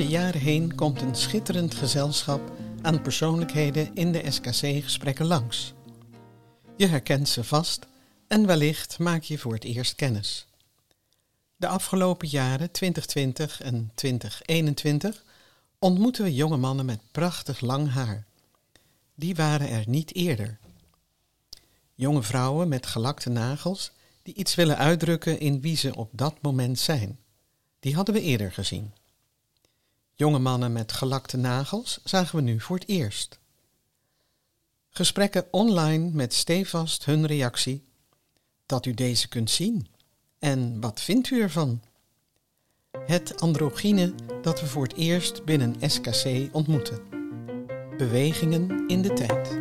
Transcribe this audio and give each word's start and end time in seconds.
De 0.00 0.08
jaren 0.08 0.40
heen 0.40 0.74
komt 0.74 1.00
een 1.00 1.14
schitterend 1.14 1.74
gezelschap 1.74 2.52
aan 2.82 3.02
persoonlijkheden 3.02 3.94
in 3.94 4.12
de 4.12 4.30
SKC-gesprekken 4.30 5.26
langs. 5.26 5.74
Je 6.76 6.86
herkent 6.86 7.28
ze 7.28 7.44
vast 7.44 7.86
en 8.26 8.46
wellicht 8.46 8.98
maak 8.98 9.22
je 9.22 9.38
voor 9.38 9.52
het 9.52 9.64
eerst 9.64 9.94
kennis. 9.94 10.46
De 11.56 11.66
afgelopen 11.66 12.28
jaren 12.28 12.70
2020 12.70 13.62
en 13.62 13.90
2021 13.94 15.24
ontmoeten 15.78 16.24
we 16.24 16.34
jonge 16.34 16.56
mannen 16.56 16.86
met 16.86 17.00
prachtig 17.10 17.60
lang 17.60 17.90
haar. 17.90 18.26
Die 19.14 19.34
waren 19.34 19.68
er 19.68 19.84
niet 19.86 20.14
eerder. 20.14 20.58
Jonge 21.94 22.22
vrouwen 22.22 22.68
met 22.68 22.86
gelakte 22.86 23.30
nagels 23.30 23.92
die 24.22 24.34
iets 24.34 24.54
willen 24.54 24.76
uitdrukken 24.76 25.40
in 25.40 25.60
wie 25.60 25.76
ze 25.76 25.96
op 25.96 26.10
dat 26.12 26.34
moment 26.42 26.78
zijn. 26.78 27.18
Die 27.80 27.94
hadden 27.94 28.14
we 28.14 28.20
eerder 28.20 28.52
gezien. 28.52 28.92
Jonge 30.20 30.38
mannen 30.38 30.72
met 30.72 30.92
gelakte 30.92 31.36
nagels 31.36 32.00
zagen 32.04 32.36
we 32.36 32.42
nu 32.42 32.60
voor 32.60 32.76
het 32.76 32.88
eerst. 32.88 33.38
Gesprekken 34.88 35.46
online 35.50 36.10
met 36.12 36.34
stevast 36.34 37.04
hun 37.04 37.26
reactie 37.26 37.84
dat 38.66 38.86
u 38.86 38.94
deze 38.94 39.28
kunt 39.28 39.50
zien. 39.50 39.86
En 40.38 40.80
wat 40.80 41.00
vindt 41.00 41.30
u 41.30 41.40
ervan? 41.40 41.82
Het 43.06 43.40
androgyne 43.40 44.14
dat 44.42 44.60
we 44.60 44.66
voor 44.66 44.82
het 44.82 44.94
eerst 44.94 45.44
binnen 45.44 45.74
SKC 45.80 46.48
ontmoeten. 46.52 47.02
Bewegingen 47.96 48.88
in 48.88 49.02
de 49.02 49.12
tijd. 49.12 49.60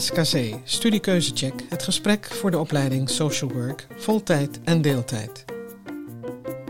SKC, 0.00 0.54
studiekeuzecheck, 0.64 1.52
het 1.68 1.82
gesprek 1.82 2.26
voor 2.26 2.50
de 2.50 2.58
opleiding 2.58 3.10
Social 3.10 3.50
Work, 3.50 3.86
voltijd 3.96 4.60
en 4.64 4.82
deeltijd. 4.82 5.44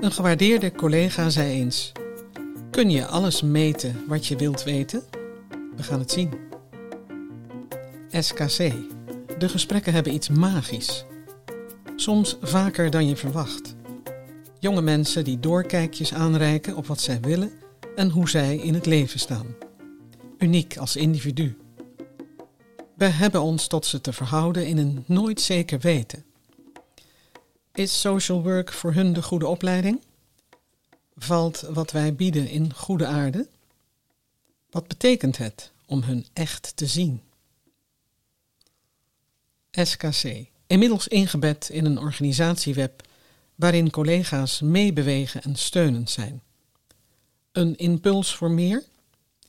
Een 0.00 0.12
gewaardeerde 0.12 0.72
collega 0.72 1.28
zei 1.28 1.60
eens: 1.60 1.92
Kun 2.70 2.90
je 2.90 3.06
alles 3.06 3.42
meten 3.42 4.04
wat 4.06 4.26
je 4.26 4.36
wilt 4.36 4.62
weten? 4.62 5.02
We 5.76 5.82
gaan 5.82 5.98
het 5.98 6.10
zien. 6.10 6.30
SKC. 8.10 8.72
De 9.38 9.48
gesprekken 9.48 9.92
hebben 9.92 10.14
iets 10.14 10.28
magisch. 10.28 11.04
Soms 11.96 12.36
vaker 12.40 12.90
dan 12.90 13.08
je 13.08 13.16
verwacht. 13.16 13.74
Jonge 14.58 14.82
mensen 14.82 15.24
die 15.24 15.40
doorkijkjes 15.40 16.14
aanreiken 16.14 16.76
op 16.76 16.86
wat 16.86 17.00
zij 17.00 17.20
willen 17.20 17.52
en 17.96 18.10
hoe 18.10 18.28
zij 18.28 18.56
in 18.56 18.74
het 18.74 18.86
leven 18.86 19.20
staan. 19.20 19.46
Uniek 20.38 20.76
als 20.76 20.96
individu. 20.96 21.56
We 23.00 23.06
hebben 23.06 23.42
ons 23.42 23.66
tot 23.66 23.86
ze 23.86 24.00
te 24.00 24.12
verhouden 24.12 24.66
in 24.66 24.78
een 24.78 25.04
nooit 25.06 25.40
zeker 25.40 25.78
weten. 25.78 26.24
Is 27.72 28.00
social 28.00 28.42
work 28.42 28.72
voor 28.72 28.92
hun 28.92 29.12
de 29.12 29.22
goede 29.22 29.46
opleiding? 29.46 30.02
Valt 31.14 31.60
wat 31.60 31.90
wij 31.90 32.14
bieden 32.14 32.48
in 32.48 32.74
goede 32.74 33.06
aarde? 33.06 33.48
Wat 34.70 34.88
betekent 34.88 35.36
het 35.36 35.72
om 35.86 36.02
hun 36.02 36.26
echt 36.32 36.76
te 36.76 36.86
zien? 36.86 37.22
SKC, 39.70 40.48
inmiddels 40.66 41.08
ingebed 41.08 41.68
in 41.68 41.84
een 41.84 41.98
organisatieweb 41.98 43.02
waarin 43.54 43.90
collega's 43.90 44.60
meebewegen 44.60 45.42
en 45.42 45.56
steunend 45.56 46.10
zijn. 46.10 46.42
Een 47.52 47.76
impuls 47.76 48.34
voor 48.34 48.50
meer? 48.50 48.84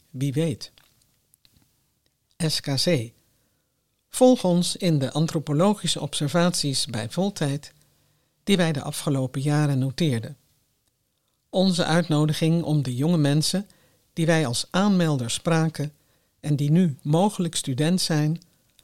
Wie 0.10 0.34
weet. 0.34 0.72
SKC. 2.38 3.20
Volg 4.12 4.44
ons 4.44 4.76
in 4.76 5.00
de 5.00 5.12
antropologische 5.12 6.00
observaties 6.00 6.86
bij 6.86 7.10
voltijd 7.10 7.74
die 8.44 8.58
wij 8.58 8.72
de 8.72 8.82
afgelopen 8.82 9.42
jaren 9.42 9.80
noteerden. 9.80 10.38
Onze 11.50 11.86
uitnodiging 11.86 12.64
om 12.64 12.84
de 12.84 12.96
jonge 12.96 13.18
mensen 13.18 13.68
die 14.14 14.26
wij 14.26 14.46
als 14.46 14.68
aanmelder 14.70 15.30
spraken 15.30 15.94
en 16.40 16.56
die 16.56 16.72
nu 16.72 16.98
mogelijk 17.02 17.56
student 17.56 18.02
zijn, 18.02 18.42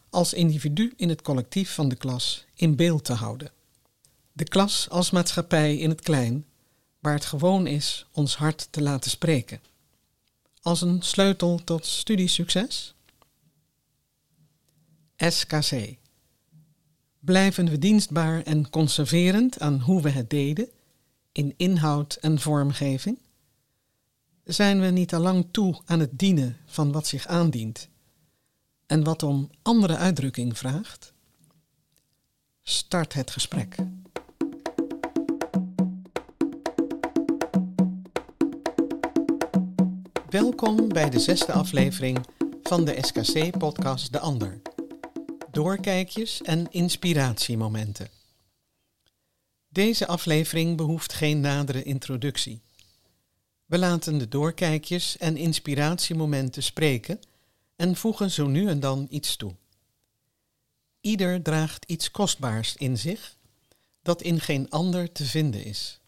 als 0.10 0.34
individu 0.34 0.94
in 0.96 1.10
het 1.10 1.22
collectief 1.22 1.74
van 1.74 1.90
de 1.90 1.96
klas 1.96 2.46
in 2.54 2.76
beeld 2.76 3.04
te 3.04 3.14
houden. 3.14 3.52
De 4.34 4.44
klas 4.44 4.90
als 4.90 5.12
maatschappij 5.12 5.78
in 5.78 5.90
het 5.90 6.02
klein, 6.02 6.46
waar 7.00 7.14
het 7.14 7.26
gewoon 7.26 7.68
is 7.68 8.06
ons 8.12 8.36
hart 8.36 8.68
te 8.72 8.82
laten 8.82 9.12
spreken. 9.12 9.62
Als 10.62 10.82
een 10.82 11.02
sleutel 11.02 11.62
tot 11.64 11.86
studiesucces? 11.86 12.96
SKC. 15.18 15.98
Blijven 17.20 17.70
we 17.70 17.78
dienstbaar 17.78 18.44
en 18.44 18.70
conserverend 18.70 19.60
aan 19.60 19.80
hoe 19.80 20.02
we 20.02 20.10
het 20.10 20.30
deden, 20.30 20.70
in 21.32 21.54
inhoud 21.58 22.18
en 22.22 22.40
vormgeving? 22.40 23.20
Zijn 24.44 24.82
we 24.82 24.88
niet 24.88 25.14
al 25.14 25.22
lang 25.22 25.48
toe 25.52 25.82
aan 25.86 26.00
het 26.00 26.20
dienen 26.20 26.58
van 26.66 26.92
wat 26.92 27.08
zich 27.08 27.28
aandient 27.28 27.90
en 28.86 29.04
wat 29.04 29.24
om 29.24 29.50
andere 29.62 29.96
uitdrukking 29.96 30.58
vraagt? 30.58 31.14
Start 32.64 33.14
het 33.14 33.32
gesprek. 33.32 33.76
Welkom 40.30 40.88
bij 40.88 41.10
de 41.10 41.20
zesde 41.20 41.52
aflevering 41.52 42.26
van 42.64 42.86
de 42.86 42.98
SKC-podcast 43.02 44.12
De 44.12 44.20
Ander. 44.20 44.62
Doorkijkjes 45.58 46.42
en 46.42 46.72
inspiratiemomenten. 46.72 48.10
Deze 49.68 50.08
aflevering 50.08 50.78
behoeft 50.78 51.14
geen 51.14 51.40
nadere 51.40 51.84
introductie. 51.84 52.62
We 53.66 53.78
laten 53.78 54.18
de 54.18 54.28
doorkijkjes 54.28 55.18
en 55.18 55.38
inspiratiemomenten 55.38 56.64
spreken 56.64 57.20
en 57.76 57.96
voegen 57.96 58.32
zo 58.32 58.48
nu 58.48 58.68
en 58.68 58.80
dan 58.80 59.08
iets 59.10 59.36
toe. 59.36 59.56
Ieder 61.02 61.42
draagt 61.42 61.86
iets 61.86 62.12
kostbaars 62.12 62.76
in 62.76 62.98
zich 62.98 63.38
dat 64.02 64.22
in 64.22 64.40
geen 64.40 64.70
ander 64.70 65.12
te 65.12 65.26
vinden 65.26 65.64
is. 65.64 66.00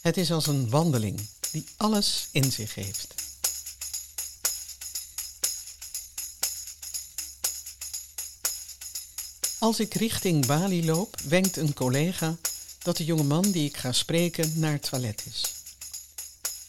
Het 0.00 0.16
is 0.16 0.32
als 0.32 0.46
een 0.46 0.70
wandeling 0.70 1.28
die 1.52 1.64
alles 1.76 2.28
in 2.32 2.52
zich 2.52 2.74
heeft. 2.74 3.31
Als 9.62 9.80
ik 9.80 9.94
richting 9.94 10.46
Bali 10.46 10.84
loop, 10.84 11.20
wenkt 11.20 11.56
een 11.56 11.74
collega 11.74 12.36
dat 12.78 12.96
de 12.96 13.04
jonge 13.04 13.22
man 13.22 13.50
die 13.50 13.68
ik 13.68 13.76
ga 13.76 13.92
spreken 13.92 14.58
naar 14.58 14.72
het 14.72 14.82
toilet 14.82 15.24
is. 15.26 15.54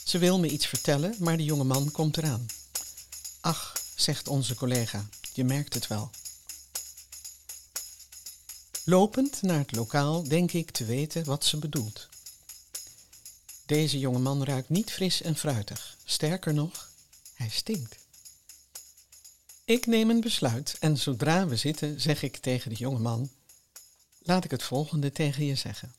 Ze 0.04 0.18
wil 0.18 0.40
me 0.40 0.48
iets 0.48 0.66
vertellen, 0.66 1.16
maar 1.20 1.38
de 1.38 1.44
jonge 1.44 1.64
man 1.64 1.92
komt 1.92 2.18
eraan. 2.18 2.46
Ach, 3.42 3.74
zegt 3.96 4.28
onze 4.28 4.56
collega, 4.56 5.06
je 5.34 5.44
merkt 5.44 5.74
het 5.74 5.88
wel. 5.88 6.10
Lopend 8.84 9.42
naar 9.42 9.60
het 9.60 9.76
lokaal 9.76 10.24
denk 10.24 10.52
ik 10.52 10.72
te 10.72 10.86
weten 10.86 11.26
wat 11.26 11.46
ze 11.46 11.58
bedoelt. 11.58 12.08
Deze 13.66 14.00
jonge 14.00 14.20
man 14.20 14.44
ruikt 14.44 14.70
niet 14.70 14.92
fris 14.92 15.22
en 15.22 15.36
fruitig. 15.36 15.98
Sterker 16.06 16.54
nog, 16.54 16.90
hij 17.34 17.50
stinkt. 17.50 18.03
Ik 19.66 19.86
neem 19.86 20.10
een 20.10 20.22
besluit 20.22 20.78
en 20.80 20.98
zodra 20.98 21.48
we 21.48 21.56
zitten 21.56 22.02
zeg 22.02 22.24
ik 22.24 22.38
tegen 22.38 22.70
de 22.70 22.76
jonge 22.76 23.00
man: 23.00 23.30
Laat 24.20 24.44
ik 24.44 24.52
het 24.52 24.64
volgende 24.64 25.12
tegen 25.12 25.46
je 25.46 25.56
zeggen. 25.56 25.94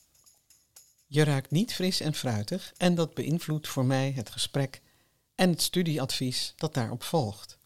Je 1.06 1.25
ruikt 1.25 1.50
niet 1.50 1.75
fris 1.75 2.00
en 2.00 2.14
fruitig 2.14 2.72
en 2.76 2.94
dat 2.94 3.14
beïnvloedt 3.14 3.69
voor 3.69 3.84
mij 3.84 4.12
het 4.12 4.31
gesprek 4.31 4.81
en 5.34 5.50
het 5.50 5.62
studieadvies 5.62 6.52
dat 6.56 6.75
daarop 6.75 7.02
volgt. 7.02 7.58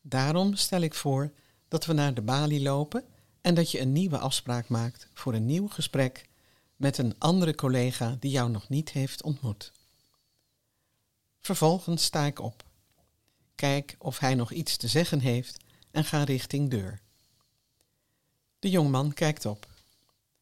Daarom 0.00 0.54
stel 0.54 0.80
ik 0.80 0.94
voor 0.94 1.32
dat 1.68 1.86
we 1.86 1.92
naar 1.92 2.14
de 2.14 2.22
balie 2.22 2.62
lopen 2.62 3.04
en 3.40 3.54
dat 3.54 3.70
je 3.70 3.80
een 3.80 3.92
nieuwe 3.92 4.18
afspraak 4.18 4.68
maakt 4.68 5.08
voor 5.14 5.34
een 5.34 5.46
nieuw 5.46 5.68
gesprek 5.68 6.28
met 6.76 6.98
een 6.98 7.14
andere 7.18 7.54
collega 7.54 8.16
die 8.20 8.30
jou 8.30 8.50
nog 8.50 8.68
niet 8.68 8.90
heeft 8.90 9.22
ontmoet. 9.22 9.72
Vervolgens 11.40 12.04
sta 12.04 12.24
ik 12.24 12.40
op. 12.40 12.67
Kijk 13.58 13.96
of 13.98 14.18
hij 14.18 14.34
nog 14.34 14.52
iets 14.52 14.76
te 14.76 14.88
zeggen 14.88 15.20
heeft 15.20 15.64
en 15.90 16.04
ga 16.04 16.24
richting 16.24 16.70
deur. 16.70 17.00
De 18.58 18.70
jongman 18.70 19.12
kijkt 19.12 19.46
op 19.46 19.68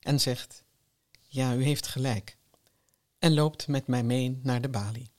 en 0.00 0.20
zegt: 0.20 0.64
Ja, 1.22 1.54
u 1.54 1.62
heeft 1.62 1.86
gelijk. 1.86 2.36
En 3.18 3.34
loopt 3.34 3.68
met 3.68 3.86
mij 3.86 4.02
mee 4.02 4.40
naar 4.42 4.60
de 4.60 4.68
balie. 4.68 5.10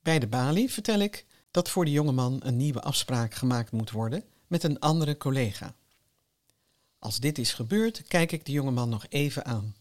Bij 0.00 0.18
de 0.18 0.26
balie 0.26 0.70
vertel 0.70 0.98
ik 0.98 1.26
dat 1.50 1.70
voor 1.70 1.84
de 1.84 1.90
jongeman 1.90 2.40
een 2.44 2.56
nieuwe 2.56 2.82
afspraak 2.82 3.34
gemaakt 3.34 3.72
moet 3.72 3.90
worden 3.90 4.24
met 4.46 4.62
een 4.62 4.78
andere 4.78 5.16
collega. 5.16 5.74
Als 6.98 7.20
dit 7.20 7.38
is 7.38 7.52
gebeurd, 7.52 8.02
kijk 8.02 8.32
ik 8.32 8.44
de 8.44 8.52
jongeman 8.52 8.88
nog 8.88 9.06
even 9.08 9.44
aan. 9.44 9.76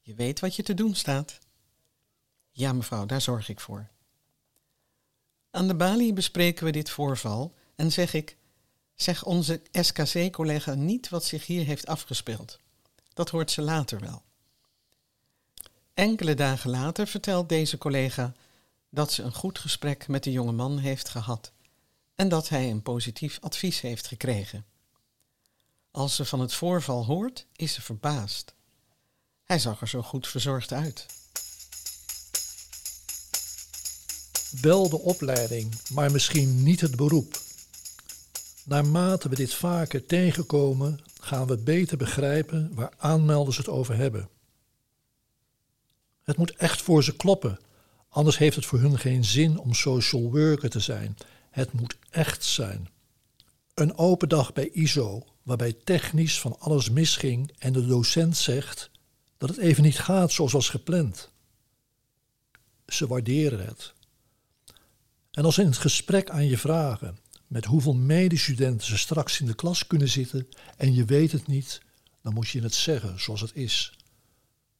Je 0.00 0.14
weet 0.14 0.40
wat 0.40 0.56
je 0.56 0.62
te 0.62 0.74
doen 0.74 0.94
staat. 0.94 1.38
Ja, 2.50 2.72
mevrouw, 2.72 3.06
daar 3.06 3.20
zorg 3.20 3.48
ik 3.48 3.60
voor. 3.60 3.88
Aan 5.50 5.68
de 5.68 5.74
balie 5.74 6.12
bespreken 6.12 6.64
we 6.64 6.70
dit 6.70 6.90
voorval 6.90 7.54
en 7.76 7.92
zeg 7.92 8.14
ik: 8.14 8.36
Zeg 8.94 9.24
onze 9.24 9.62
SKC-collega 9.72 10.74
niet 10.74 11.08
wat 11.08 11.24
zich 11.24 11.46
hier 11.46 11.64
heeft 11.64 11.86
afgespeeld. 11.86 12.58
Dat 13.14 13.30
hoort 13.30 13.50
ze 13.50 13.62
later 13.62 14.00
wel. 14.00 14.22
Enkele 15.94 16.34
dagen 16.34 16.70
later 16.70 17.06
vertelt 17.06 17.48
deze 17.48 17.78
collega 17.78 18.32
dat 18.90 19.12
ze 19.12 19.22
een 19.22 19.34
goed 19.34 19.58
gesprek 19.58 20.08
met 20.08 20.24
de 20.24 20.32
jonge 20.32 20.52
man 20.52 20.78
heeft 20.78 21.08
gehad 21.08 21.52
en 22.14 22.28
dat 22.28 22.48
hij 22.48 22.70
een 22.70 22.82
positief 22.82 23.38
advies 23.40 23.80
heeft 23.80 24.06
gekregen. 24.06 24.64
Als 25.90 26.16
ze 26.16 26.24
van 26.24 26.40
het 26.40 26.54
voorval 26.54 27.04
hoort, 27.04 27.46
is 27.56 27.72
ze 27.72 27.82
verbaasd. 27.82 28.54
Hij 29.44 29.58
zag 29.58 29.80
er 29.80 29.88
zo 29.88 30.02
goed 30.02 30.28
verzorgd 30.28 30.72
uit. 30.72 31.06
Wel 34.50 34.88
de 34.88 34.98
opleiding, 34.98 35.74
maar 35.92 36.10
misschien 36.10 36.62
niet 36.62 36.80
het 36.80 36.96
beroep. 36.96 37.40
Naarmate 38.64 39.28
we 39.28 39.34
dit 39.34 39.54
vaker 39.54 40.06
tegenkomen, 40.06 41.00
gaan 41.20 41.46
we 41.46 41.56
beter 41.56 41.96
begrijpen 41.96 42.74
waar 42.74 42.92
aanmelders 42.96 43.56
het 43.56 43.68
over 43.68 43.96
hebben. 43.96 44.28
Het 46.22 46.36
moet 46.36 46.56
echt 46.56 46.82
voor 46.82 47.04
ze 47.04 47.16
kloppen, 47.16 47.58
anders 48.08 48.38
heeft 48.38 48.56
het 48.56 48.66
voor 48.66 48.78
hun 48.78 48.98
geen 48.98 49.24
zin 49.24 49.58
om 49.58 49.74
social 49.74 50.30
worker 50.30 50.70
te 50.70 50.80
zijn. 50.80 51.16
Het 51.50 51.72
moet 51.72 51.96
echt 52.10 52.44
zijn. 52.44 52.88
Een 53.74 53.96
open 53.96 54.28
dag 54.28 54.52
bij 54.52 54.68
ISO, 54.68 55.24
waarbij 55.42 55.72
technisch 55.84 56.40
van 56.40 56.58
alles 56.58 56.90
misging 56.90 57.52
en 57.58 57.72
de 57.72 57.86
docent 57.86 58.36
zegt 58.36 58.90
dat 59.38 59.48
het 59.48 59.58
even 59.58 59.82
niet 59.82 59.98
gaat 59.98 60.32
zoals 60.32 60.52
was 60.52 60.68
gepland. 60.68 61.30
Ze 62.86 63.06
waarderen 63.06 63.66
het. 63.66 63.94
En 65.38 65.44
als 65.44 65.58
in 65.58 65.66
het 65.66 65.76
gesprek 65.78 66.30
aan 66.30 66.46
je 66.46 66.58
vragen 66.58 67.18
met 67.46 67.64
hoeveel 67.64 67.94
medestudenten 67.94 68.86
ze 68.86 68.98
straks 68.98 69.40
in 69.40 69.46
de 69.46 69.54
klas 69.54 69.86
kunnen 69.86 70.08
zitten 70.08 70.48
en 70.76 70.94
je 70.94 71.04
weet 71.04 71.32
het 71.32 71.46
niet, 71.46 71.80
dan 72.22 72.34
moet 72.34 72.48
je 72.48 72.62
het 72.62 72.74
zeggen 72.74 73.20
zoals 73.20 73.40
het 73.40 73.54
is. 73.54 73.98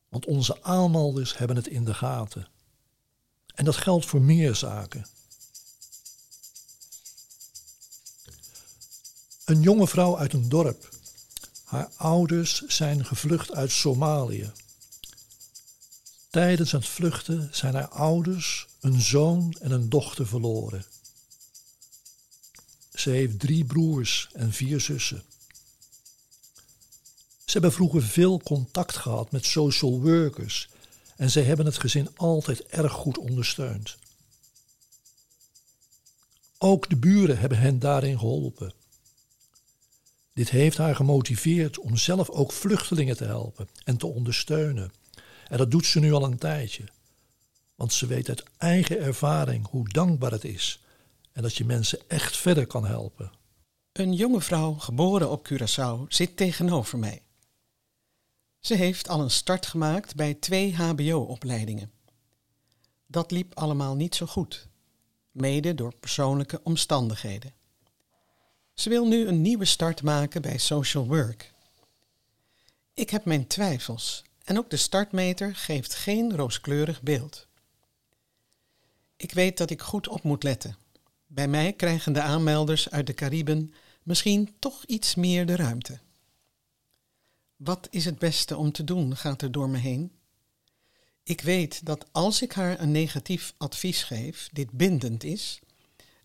Want 0.08 0.26
onze 0.26 0.62
aanmelders 0.62 1.36
hebben 1.36 1.56
het 1.56 1.66
in 1.66 1.84
de 1.84 1.94
gaten. 1.94 2.48
En 3.54 3.64
dat 3.64 3.76
geldt 3.76 4.06
voor 4.06 4.20
meer 4.20 4.54
zaken. 4.54 5.06
Een 9.44 9.60
jonge 9.60 9.88
vrouw 9.88 10.18
uit 10.18 10.32
een 10.32 10.48
dorp. 10.48 10.88
Haar 11.64 11.90
ouders 11.96 12.66
zijn 12.66 13.04
gevlucht 13.04 13.52
uit 13.52 13.70
Somalië. 13.70 14.52
Tijdens 16.30 16.72
het 16.72 16.86
vluchten 16.86 17.48
zijn 17.52 17.74
haar 17.74 17.88
ouders 17.88 18.67
een 18.80 19.00
zoon 19.00 19.54
en 19.60 19.70
een 19.70 19.88
dochter 19.88 20.26
verloren. 20.26 20.84
Ze 22.94 23.10
heeft 23.10 23.38
drie 23.38 23.64
broers 23.64 24.28
en 24.32 24.52
vier 24.52 24.80
zussen. 24.80 25.22
Ze 27.44 27.52
hebben 27.52 27.72
vroeger 27.72 28.02
veel 28.02 28.40
contact 28.40 28.96
gehad 28.96 29.32
met 29.32 29.44
social 29.44 30.00
workers 30.00 30.68
en 31.16 31.30
ze 31.30 31.40
hebben 31.40 31.66
het 31.66 31.78
gezin 31.78 32.08
altijd 32.16 32.66
erg 32.66 32.92
goed 32.92 33.18
ondersteund. 33.18 33.96
Ook 36.58 36.88
de 36.88 36.96
buren 36.96 37.38
hebben 37.38 37.58
hen 37.58 37.78
daarin 37.78 38.18
geholpen. 38.18 38.72
Dit 40.32 40.50
heeft 40.50 40.76
haar 40.76 40.96
gemotiveerd 40.96 41.78
om 41.78 41.96
zelf 41.96 42.30
ook 42.30 42.52
vluchtelingen 42.52 43.16
te 43.16 43.24
helpen 43.24 43.68
en 43.84 43.96
te 43.96 44.06
ondersteunen. 44.06 44.92
En 45.48 45.58
dat 45.58 45.70
doet 45.70 45.86
ze 45.86 46.00
nu 46.00 46.12
al 46.12 46.24
een 46.24 46.38
tijdje. 46.38 46.84
Want 47.78 47.92
ze 47.92 48.06
weet 48.06 48.28
uit 48.28 48.42
eigen 48.56 48.98
ervaring 48.98 49.66
hoe 49.68 49.88
dankbaar 49.88 50.30
het 50.30 50.44
is 50.44 50.82
en 51.32 51.42
dat 51.42 51.54
je 51.56 51.64
mensen 51.64 51.98
echt 52.08 52.36
verder 52.36 52.66
kan 52.66 52.86
helpen. 52.86 53.32
Een 53.92 54.12
jonge 54.12 54.40
vrouw, 54.40 54.72
geboren 54.72 55.30
op 55.30 55.48
Curaçao, 55.48 56.08
zit 56.08 56.36
tegenover 56.36 56.98
mij. 56.98 57.22
Ze 58.58 58.74
heeft 58.74 59.08
al 59.08 59.20
een 59.20 59.30
start 59.30 59.66
gemaakt 59.66 60.14
bij 60.14 60.34
twee 60.34 60.76
HBO-opleidingen. 60.76 61.90
Dat 63.06 63.30
liep 63.30 63.54
allemaal 63.54 63.94
niet 63.94 64.14
zo 64.14 64.26
goed, 64.26 64.68
mede 65.30 65.74
door 65.74 65.94
persoonlijke 66.00 66.60
omstandigheden. 66.62 67.52
Ze 68.74 68.88
wil 68.88 69.06
nu 69.06 69.26
een 69.26 69.42
nieuwe 69.42 69.64
start 69.64 70.02
maken 70.02 70.42
bij 70.42 70.58
social 70.58 71.06
work. 71.06 71.52
Ik 72.94 73.10
heb 73.10 73.24
mijn 73.24 73.46
twijfels 73.46 74.22
en 74.44 74.58
ook 74.58 74.70
de 74.70 74.76
startmeter 74.76 75.56
geeft 75.56 75.94
geen 75.94 76.36
rooskleurig 76.36 77.02
beeld. 77.02 77.47
Ik 79.18 79.32
weet 79.32 79.56
dat 79.56 79.70
ik 79.70 79.82
goed 79.82 80.08
op 80.08 80.22
moet 80.22 80.42
letten. 80.42 80.76
Bij 81.26 81.48
mij 81.48 81.72
krijgen 81.72 82.12
de 82.12 82.20
aanmelders 82.20 82.90
uit 82.90 83.06
de 83.06 83.14
Cariben 83.14 83.74
misschien 84.02 84.54
toch 84.58 84.84
iets 84.84 85.14
meer 85.14 85.46
de 85.46 85.56
ruimte. 85.56 85.98
Wat 87.56 87.88
is 87.90 88.04
het 88.04 88.18
beste 88.18 88.56
om 88.56 88.72
te 88.72 88.84
doen, 88.84 89.16
gaat 89.16 89.42
er 89.42 89.52
door 89.52 89.68
me 89.68 89.78
heen. 89.78 90.12
Ik 91.22 91.40
weet 91.40 91.86
dat 91.86 92.06
als 92.12 92.42
ik 92.42 92.52
haar 92.52 92.80
een 92.80 92.92
negatief 92.92 93.54
advies 93.56 94.02
geef, 94.02 94.48
dit 94.52 94.70
bindend 94.70 95.24
is 95.24 95.60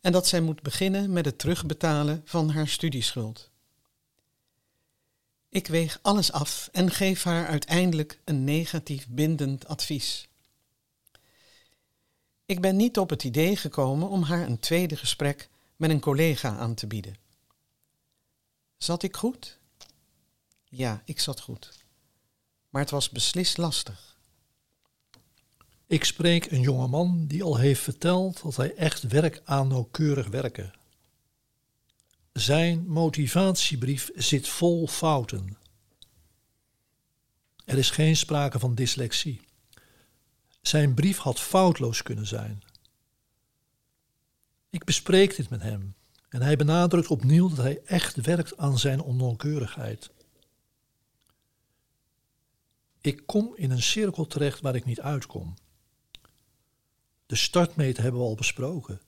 en 0.01 0.11
dat 0.11 0.27
zij 0.27 0.41
moet 0.41 0.61
beginnen 0.61 1.13
met 1.13 1.25
het 1.25 1.39
terugbetalen 1.39 2.21
van 2.25 2.49
haar 2.49 2.67
studieschuld. 2.67 3.49
Ik 5.49 5.67
weeg 5.67 5.99
alles 6.01 6.31
af 6.31 6.69
en 6.71 6.91
geef 6.91 7.23
haar 7.23 7.47
uiteindelijk 7.47 8.19
een 8.23 8.43
negatief 8.43 9.07
bindend 9.07 9.67
advies. 9.67 10.27
Ik 12.45 12.61
ben 12.61 12.75
niet 12.75 12.97
op 12.97 13.09
het 13.09 13.23
idee 13.23 13.55
gekomen 13.55 14.09
om 14.09 14.23
haar 14.23 14.47
een 14.47 14.59
tweede 14.59 14.95
gesprek 14.95 15.49
met 15.75 15.89
een 15.89 15.99
collega 15.99 16.57
aan 16.57 16.73
te 16.73 16.87
bieden. 16.87 17.17
Zat 18.77 19.03
ik 19.03 19.15
goed? 19.15 19.59
Ja, 20.63 21.01
ik 21.05 21.19
zat 21.19 21.39
goed. 21.39 21.71
Maar 22.69 22.81
het 22.81 22.91
was 22.91 23.09
beslist 23.09 23.57
lastig. 23.57 24.17
Ik 25.87 26.03
spreek 26.03 26.51
een 26.51 26.61
jongeman 26.61 27.25
die 27.27 27.43
al 27.43 27.57
heeft 27.57 27.81
verteld 27.81 28.41
dat 28.41 28.55
hij 28.55 28.75
echt 28.75 29.03
werkt 29.03 29.41
aan 29.45 29.67
nauwkeurig 29.67 30.27
werken. 30.27 30.73
Zijn 32.33 32.88
motivatiebrief 32.88 34.12
zit 34.15 34.47
vol 34.47 34.88
fouten. 34.88 35.57
Er 37.65 37.77
is 37.77 37.89
geen 37.89 38.15
sprake 38.15 38.59
van 38.59 38.75
dyslexie. 38.75 39.41
Zijn 40.63 40.93
brief 40.93 41.17
had 41.17 41.39
foutloos 41.39 42.03
kunnen 42.03 42.27
zijn. 42.27 42.63
Ik 44.70 44.84
bespreek 44.84 45.36
dit 45.36 45.50
met 45.50 45.62
hem 45.62 45.96
en 46.29 46.41
hij 46.41 46.55
benadrukt 46.55 47.08
opnieuw 47.08 47.50
dat 47.50 47.58
hij 47.58 47.82
echt 47.86 48.15
werkt 48.15 48.58
aan 48.58 48.79
zijn 48.79 49.01
onnauwkeurigheid. 49.01 50.10
Ik 53.01 53.24
kom 53.25 53.53
in 53.55 53.72
een 53.72 53.82
cirkel 53.82 54.27
terecht 54.27 54.62
waar 54.62 54.75
ik 54.75 54.86
niet 54.86 55.01
uitkom. 55.01 55.53
De 57.25 57.36
startmeter 57.36 58.03
hebben 58.03 58.22
we 58.22 58.27
al 58.27 58.36
besproken. 58.36 59.01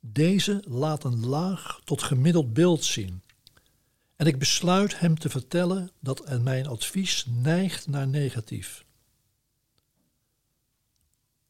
Deze 0.00 0.62
laat 0.66 1.04
een 1.04 1.26
laag 1.26 1.80
tot 1.84 2.02
gemiddeld 2.02 2.52
beeld 2.52 2.84
zien. 2.84 3.22
En 4.16 4.26
ik 4.26 4.38
besluit 4.38 4.98
hem 4.98 5.18
te 5.18 5.28
vertellen 5.28 5.90
dat 6.00 6.40
mijn 6.40 6.66
advies 6.66 7.26
neigt 7.28 7.86
naar 7.86 8.08
negatief. 8.08 8.81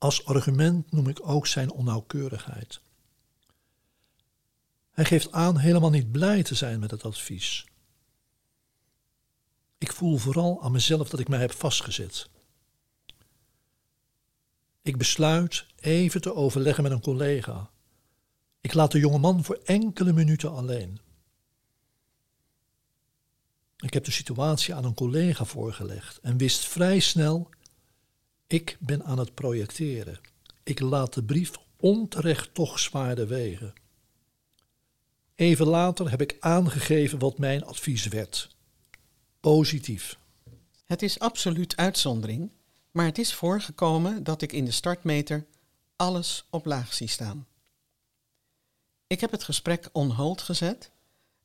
Als 0.03 0.25
argument 0.25 0.93
noem 0.93 1.09
ik 1.09 1.29
ook 1.29 1.47
zijn 1.47 1.71
onnauwkeurigheid. 1.71 2.81
Hij 4.91 5.05
geeft 5.05 5.33
aan 5.33 5.59
helemaal 5.59 5.91
niet 5.91 6.13
blij 6.13 6.43
te 6.43 6.55
zijn 6.55 6.81
met 6.81 6.91
het 6.91 7.05
advies. 7.05 7.67
Ik 9.79 9.93
voel 9.93 10.17
vooral 10.17 10.63
aan 10.63 10.73
mezelf 10.73 11.09
dat 11.09 11.21
ik 11.21 11.29
mij 11.29 11.39
heb 11.39 11.53
vastgezet. 11.53 12.29
Ik 14.83 14.97
besluit 14.97 15.67
even 15.77 16.21
te 16.21 16.35
overleggen 16.35 16.83
met 16.83 16.93
een 16.93 17.01
collega. 17.01 17.71
Ik 18.61 18.75
laat 18.75 18.93
de 18.93 18.99
jonge 18.99 19.19
man 19.19 19.45
voor 19.45 19.61
enkele 19.65 20.13
minuten 20.13 20.51
alleen. 20.51 21.01
Ik 23.77 23.93
heb 23.93 24.05
de 24.05 24.11
situatie 24.11 24.75
aan 24.75 24.85
een 24.85 24.95
collega 24.95 25.45
voorgelegd 25.45 26.19
en 26.21 26.37
wist 26.37 26.65
vrij 26.67 26.99
snel: 26.99 27.51
ik 28.53 28.77
ben 28.81 29.05
aan 29.05 29.19
het 29.19 29.35
projecteren. 29.35 30.21
Ik 30.63 30.81
laat 30.81 31.15
de 31.15 31.25
brief 31.25 31.51
onterecht 31.77 32.55
toch 32.55 32.79
zwaarder 32.79 33.29
wegen. 33.29 33.73
Even 35.35 35.67
later 35.67 36.11
heb 36.11 36.21
ik 36.21 36.37
aangegeven 36.41 37.19
wat 37.19 37.39
mijn 37.39 37.65
advies 37.65 38.07
werd. 38.07 38.57
Positief. 39.41 40.19
Het 40.85 41.03
is 41.03 41.19
absoluut 41.19 41.77
uitzondering, 41.77 42.51
maar 42.91 43.05
het 43.07 43.19
is 43.19 43.35
voorgekomen 43.35 44.25
dat 44.25 44.43
ik 44.43 44.53
in 44.53 44.65
de 44.65 44.71
startmeter 44.71 45.47
alles 45.97 46.47
op 46.51 46.67
laag 46.67 46.95
zie 46.95 47.09
staan. 47.09 47.47
Ik 49.07 49.21
heb 49.21 49.31
het 49.31 49.45
gesprek 49.45 49.89
on 49.93 50.11
hold 50.11 50.43
gezet 50.43 50.91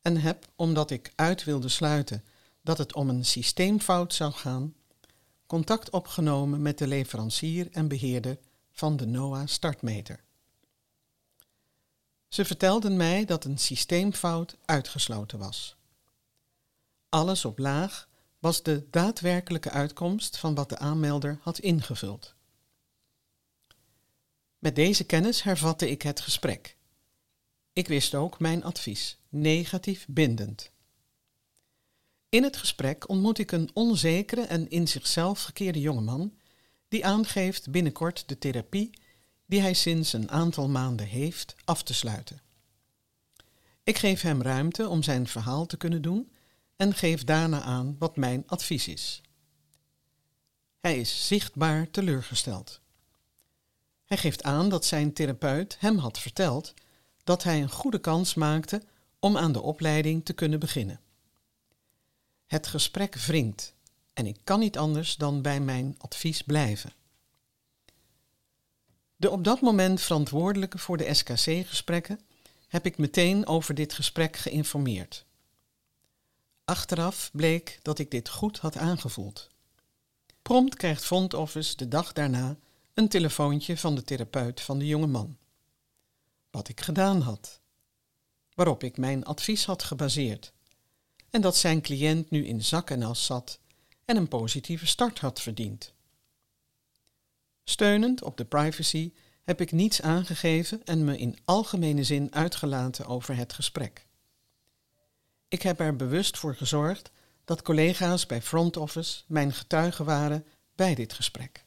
en 0.01 0.17
heb, 0.17 0.47
omdat 0.55 0.91
ik 0.91 1.11
uit 1.15 1.43
wilde 1.43 1.69
sluiten 1.69 2.23
dat 2.61 2.77
het 2.77 2.93
om 2.93 3.09
een 3.09 3.25
systeemfout 3.25 4.13
zou 4.13 4.31
gaan, 4.31 4.73
contact 5.47 5.89
opgenomen 5.89 6.61
met 6.61 6.77
de 6.77 6.87
leverancier 6.87 7.67
en 7.71 7.87
beheerder 7.87 8.37
van 8.71 8.97
de 8.97 9.05
NOAA 9.05 9.45
startmeter. 9.45 10.23
Ze 12.27 12.45
vertelden 12.45 12.97
mij 12.97 13.25
dat 13.25 13.45
een 13.45 13.57
systeemfout 13.57 14.57
uitgesloten 14.65 15.39
was. 15.39 15.75
Alles 17.09 17.45
op 17.45 17.57
laag 17.59 18.07
was 18.39 18.63
de 18.63 18.87
daadwerkelijke 18.89 19.69
uitkomst 19.69 20.37
van 20.37 20.55
wat 20.55 20.69
de 20.69 20.77
aanmelder 20.77 21.39
had 21.41 21.59
ingevuld. 21.59 22.35
Met 24.59 24.75
deze 24.75 25.03
kennis 25.03 25.43
hervatte 25.43 25.89
ik 25.89 26.01
het 26.01 26.19
gesprek. 26.19 26.77
Ik 27.73 27.87
wist 27.87 28.15
ook 28.15 28.39
mijn 28.39 28.63
advies, 28.63 29.17
negatief 29.29 30.05
bindend. 30.07 30.71
In 32.29 32.43
het 32.43 32.57
gesprek 32.57 33.09
ontmoet 33.09 33.37
ik 33.37 33.51
een 33.51 33.69
onzekere 33.73 34.41
en 34.41 34.69
in 34.69 34.87
zichzelf 34.87 35.43
gekeerde 35.43 35.79
jongeman 35.79 36.33
die 36.87 37.05
aangeeft 37.05 37.71
binnenkort 37.71 38.27
de 38.27 38.37
therapie 38.37 38.89
die 39.45 39.61
hij 39.61 39.73
sinds 39.73 40.13
een 40.13 40.31
aantal 40.31 40.69
maanden 40.69 41.05
heeft 41.05 41.55
af 41.65 41.83
te 41.83 41.93
sluiten. 41.93 42.41
Ik 43.83 43.97
geef 43.97 44.21
hem 44.21 44.41
ruimte 44.41 44.87
om 44.87 45.03
zijn 45.03 45.27
verhaal 45.27 45.65
te 45.65 45.77
kunnen 45.77 46.01
doen 46.01 46.31
en 46.75 46.93
geef 46.93 47.23
daarna 47.23 47.61
aan 47.61 47.95
wat 47.99 48.17
mijn 48.17 48.43
advies 48.47 48.87
is. 48.87 49.21
Hij 50.79 50.99
is 50.99 51.27
zichtbaar 51.27 51.91
teleurgesteld. 51.91 52.81
Hij 54.05 54.17
geeft 54.17 54.43
aan 54.43 54.69
dat 54.69 54.85
zijn 54.85 55.13
therapeut 55.13 55.77
hem 55.79 55.97
had 55.97 56.19
verteld 56.19 56.73
dat 57.23 57.43
hij 57.43 57.61
een 57.61 57.71
goede 57.71 57.99
kans 57.99 58.33
maakte 58.33 58.81
om 59.19 59.37
aan 59.37 59.51
de 59.51 59.61
opleiding 59.61 60.25
te 60.25 60.33
kunnen 60.33 60.59
beginnen. 60.59 60.99
Het 62.47 62.67
gesprek 62.67 63.15
wringt 63.15 63.73
en 64.13 64.25
ik 64.25 64.37
kan 64.43 64.59
niet 64.59 64.77
anders 64.77 65.15
dan 65.15 65.41
bij 65.41 65.59
mijn 65.59 65.95
advies 65.97 66.41
blijven. 66.41 66.93
De 69.15 69.29
op 69.29 69.43
dat 69.43 69.61
moment 69.61 70.01
verantwoordelijke 70.01 70.77
voor 70.77 70.97
de 70.97 71.13
SKC-gesprekken 71.13 72.19
heb 72.67 72.85
ik 72.85 72.97
meteen 72.97 73.47
over 73.47 73.73
dit 73.75 73.93
gesprek 73.93 74.35
geïnformeerd. 74.35 75.25
Achteraf 76.65 77.29
bleek 77.33 77.79
dat 77.81 77.99
ik 77.99 78.11
dit 78.11 78.29
goed 78.29 78.57
had 78.57 78.77
aangevoeld. 78.77 79.49
Prompt 80.41 80.75
krijgt 80.75 81.05
Front 81.05 81.33
Office 81.33 81.75
de 81.75 81.87
dag 81.87 82.13
daarna 82.13 82.57
een 82.93 83.07
telefoontje 83.07 83.77
van 83.77 83.95
de 83.95 84.03
therapeut 84.03 84.61
van 84.61 84.77
de 84.79 84.85
jonge 84.85 85.07
man. 85.07 85.37
Wat 86.51 86.69
ik 86.69 86.81
gedaan 86.81 87.21
had. 87.21 87.59
Waarop 88.53 88.83
ik 88.83 88.97
mijn 88.97 89.25
advies 89.25 89.65
had 89.65 89.83
gebaseerd. 89.83 90.53
En 91.37 91.43
dat 91.43 91.57
zijn 91.57 91.81
cliënt 91.81 92.29
nu 92.29 92.45
in 92.45 92.63
zak 92.63 92.89
en 92.89 93.03
as 93.03 93.25
zat 93.25 93.59
en 94.05 94.17
een 94.17 94.27
positieve 94.27 94.85
start 94.85 95.19
had 95.19 95.41
verdiend. 95.41 95.93
Steunend 97.63 98.23
op 98.23 98.37
de 98.37 98.45
privacy 98.45 99.13
heb 99.43 99.61
ik 99.61 99.71
niets 99.71 100.01
aangegeven 100.01 100.83
en 100.83 101.03
me 101.03 101.17
in 101.17 101.37
algemene 101.45 102.03
zin 102.03 102.33
uitgelaten 102.33 103.05
over 103.05 103.35
het 103.35 103.53
gesprek. 103.53 104.05
Ik 105.47 105.61
heb 105.61 105.79
er 105.79 105.95
bewust 105.95 106.37
voor 106.37 106.55
gezorgd 106.55 107.11
dat 107.45 107.61
collega's 107.61 108.25
bij 108.25 108.41
Front 108.41 108.77
Office 108.77 109.21
mijn 109.27 109.53
getuigen 109.53 110.05
waren 110.05 110.45
bij 110.75 110.95
dit 110.95 111.13
gesprek. 111.13 111.63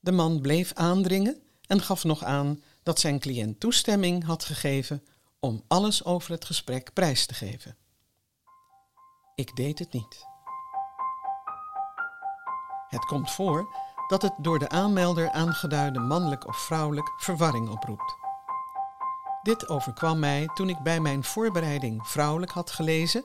De 0.00 0.12
man 0.12 0.40
bleef 0.40 0.72
aandringen 0.72 1.42
en 1.66 1.80
gaf 1.82 2.04
nog 2.04 2.24
aan 2.24 2.62
dat 2.82 3.00
zijn 3.00 3.18
cliënt 3.18 3.60
toestemming 3.60 4.24
had 4.24 4.44
gegeven 4.44 5.04
om 5.40 5.64
alles 5.66 6.04
over 6.04 6.30
het 6.32 6.44
gesprek 6.44 6.92
prijs 6.92 7.26
te 7.26 7.34
geven. 7.34 7.78
Ik 9.34 9.56
deed 9.56 9.78
het 9.78 9.92
niet. 9.92 10.26
Het 12.88 13.04
komt 13.04 13.30
voor 13.30 13.74
dat 14.08 14.22
het 14.22 14.32
door 14.38 14.58
de 14.58 14.68
aanmelder 14.68 15.30
aangeduide 15.30 15.98
mannelijk 15.98 16.46
of 16.46 16.56
vrouwelijk 16.56 17.12
verwarring 17.16 17.68
oproept. 17.68 18.16
Dit 19.42 19.68
overkwam 19.68 20.18
mij 20.18 20.48
toen 20.54 20.68
ik 20.68 20.78
bij 20.78 21.00
mijn 21.00 21.24
voorbereiding 21.24 22.06
vrouwelijk 22.06 22.52
had 22.52 22.70
gelezen 22.70 23.24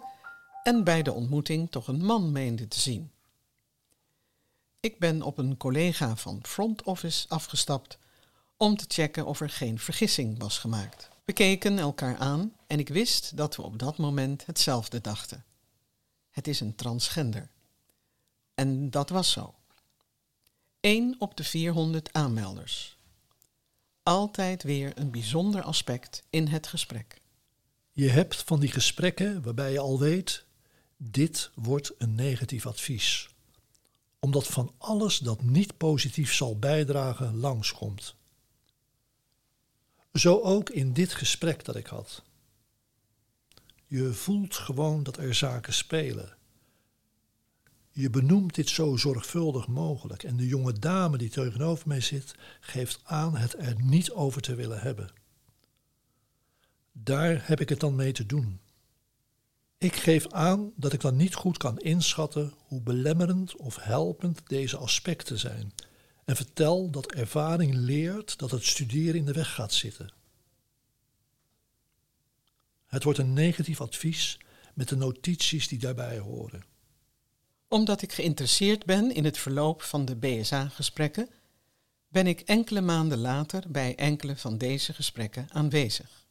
en 0.64 0.84
bij 0.84 1.02
de 1.02 1.14
ontmoeting 1.14 1.72
toch 1.72 1.88
een 1.88 2.06
man 2.06 2.32
meende 2.32 2.68
te 2.68 2.80
zien. 2.80 3.12
Ik 4.80 5.00
ben 5.00 5.22
op 5.22 5.38
een 5.38 5.58
collega 5.58 6.16
van 6.16 6.40
Front 6.42 6.84
Office 6.84 7.30
afgestapt 7.30 7.98
om 8.58 8.78
te 8.78 8.86
checken 8.88 9.26
of 9.26 9.42
er 9.42 9.50
geen 9.50 9.80
vergissing 9.80 10.40
was 10.40 10.60
gemaakt. 10.60 11.10
We 11.26 11.34
keken 11.34 11.80
elkaar 11.80 12.18
aan 12.18 12.54
en 12.68 12.80
ik 12.80 12.90
wist 12.90 13.38
dat 13.38 13.56
we 13.56 13.62
op 13.62 13.80
dat 13.80 13.98
moment 13.98 14.46
hetzelfde 14.46 15.02
dachten. 15.02 15.44
Het 16.36 16.48
is 16.48 16.60
een 16.60 16.76
transgender. 16.76 17.50
En 18.54 18.90
dat 18.90 19.10
was 19.10 19.32
zo. 19.32 19.56
1 20.80 21.16
op 21.20 21.38
de 21.38 21.44
400 21.44 22.14
aanmelders. 22.14 22.98
Altijd 24.04 24.64
weer 24.64 24.92
een 24.96 25.12
bijzonder 25.12 25.62
aspect 25.62 26.24
in 26.30 26.48
het 26.48 26.68
gesprek. 26.68 27.22
Je 27.92 28.10
hebt 28.10 28.44
van 28.44 28.60
die 28.60 28.72
gesprekken 28.72 29.42
waarbij 29.42 29.72
je 29.72 29.80
al 29.80 30.00
weet, 30.00 30.46
dit 30.98 31.52
wordt 31.54 31.92
een 31.98 32.16
negatief 32.16 32.66
advies. 32.66 33.30
Omdat 34.20 34.48
van 34.48 34.74
alles 34.78 35.18
dat 35.18 35.42
niet 35.42 35.78
positief 35.78 36.34
zal 36.34 36.60
bijdragen 36.60 37.38
langskomt. 37.38 38.16
Zo 40.14 40.42
ook 40.42 40.70
in 40.70 40.94
dit 40.94 41.14
gesprek 41.14 41.66
dat 41.66 41.76
ik 41.76 41.88
had. 41.88 42.24
Je 43.88 44.14
voelt 44.14 44.56
gewoon 44.56 45.04
dat 45.04 45.18
er 45.18 45.34
zaken 45.34 45.74
spelen. 45.74 46.38
Je 47.92 48.10
benoemt 48.10 48.56
dit 48.56 48.70
zo 48.70 48.96
zorgvuldig 48.96 49.68
mogelijk 49.68 50.24
en 50.24 50.38
de 50.38 50.48
jonge 50.48 50.74
dame 50.74 51.18
die 51.18 51.30
tegenover 51.30 51.88
mij 51.88 52.02
zit 52.02 52.36
geeft 52.60 53.00
aan 53.04 53.38
het 53.38 53.56
er 53.58 53.82
niet 53.82 54.12
over 54.12 54.42
te 54.42 54.56
willen 54.56 54.80
hebben. 54.80 55.10
Daar 56.92 57.48
heb 57.48 57.60
ik 57.60 57.70
het 57.70 57.80
dan 57.80 57.96
mee 57.96 58.12
te 58.12 58.26
doen. 58.26 58.60
Ik 59.78 59.96
geef 59.96 60.32
aan 60.32 60.72
dat 60.76 60.94
ik 60.94 61.02
dan 61.02 61.16
niet 61.16 61.36
goed 61.36 61.58
kan 61.58 61.80
inschatten 61.80 62.54
hoe 62.68 62.82
belemmerend 62.82 63.56
of 63.56 63.76
helpend 63.76 64.42
deze 64.48 64.78
aspecten 64.78 65.40
zijn 65.40 65.74
en 66.26 66.36
vertel 66.36 66.90
dat 66.90 67.12
ervaring 67.12 67.74
leert 67.74 68.38
dat 68.38 68.52
het 68.52 68.66
studeren 68.66 69.16
in 69.16 69.26
de 69.26 69.34
weg 69.34 69.54
gaat 69.54 69.74
zitten. 69.74 70.10
Het 72.96 73.04
wordt 73.04 73.20
een 73.20 73.34
negatief 73.34 73.82
advies 73.82 74.40
met 74.74 74.90
de 74.90 74.96
notities 74.96 75.68
die 75.68 75.80
daarbij 75.80 76.20
horen 76.20 76.64
omdat 77.68 78.02
ik 78.02 78.14
geïnteresseerd 78.14 78.86
ben 78.86 79.14
in 79.14 79.26
het 79.26 79.38
verloop 79.38 79.82
van 79.82 80.06
de 80.06 80.16
BSA-gesprekken, 80.16 81.30
ben 82.08 82.28
ik 82.28 82.40
enkele 82.40 82.82
maanden 82.82 83.18
later 83.18 83.64
bij 83.68 83.96
enkele 83.96 84.38
van 84.38 84.58
deze 84.58 84.94
gesprekken 84.94 85.48
aanwezig. 85.52 86.28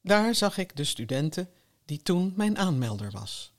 Daar 0.00 0.34
zag 0.34 0.58
ik 0.58 0.76
de 0.76 0.84
studenten 0.84 1.50
die 1.84 2.02
toen 2.02 2.32
mijn 2.36 2.58
aanmelder 2.58 3.10
was. 3.10 3.52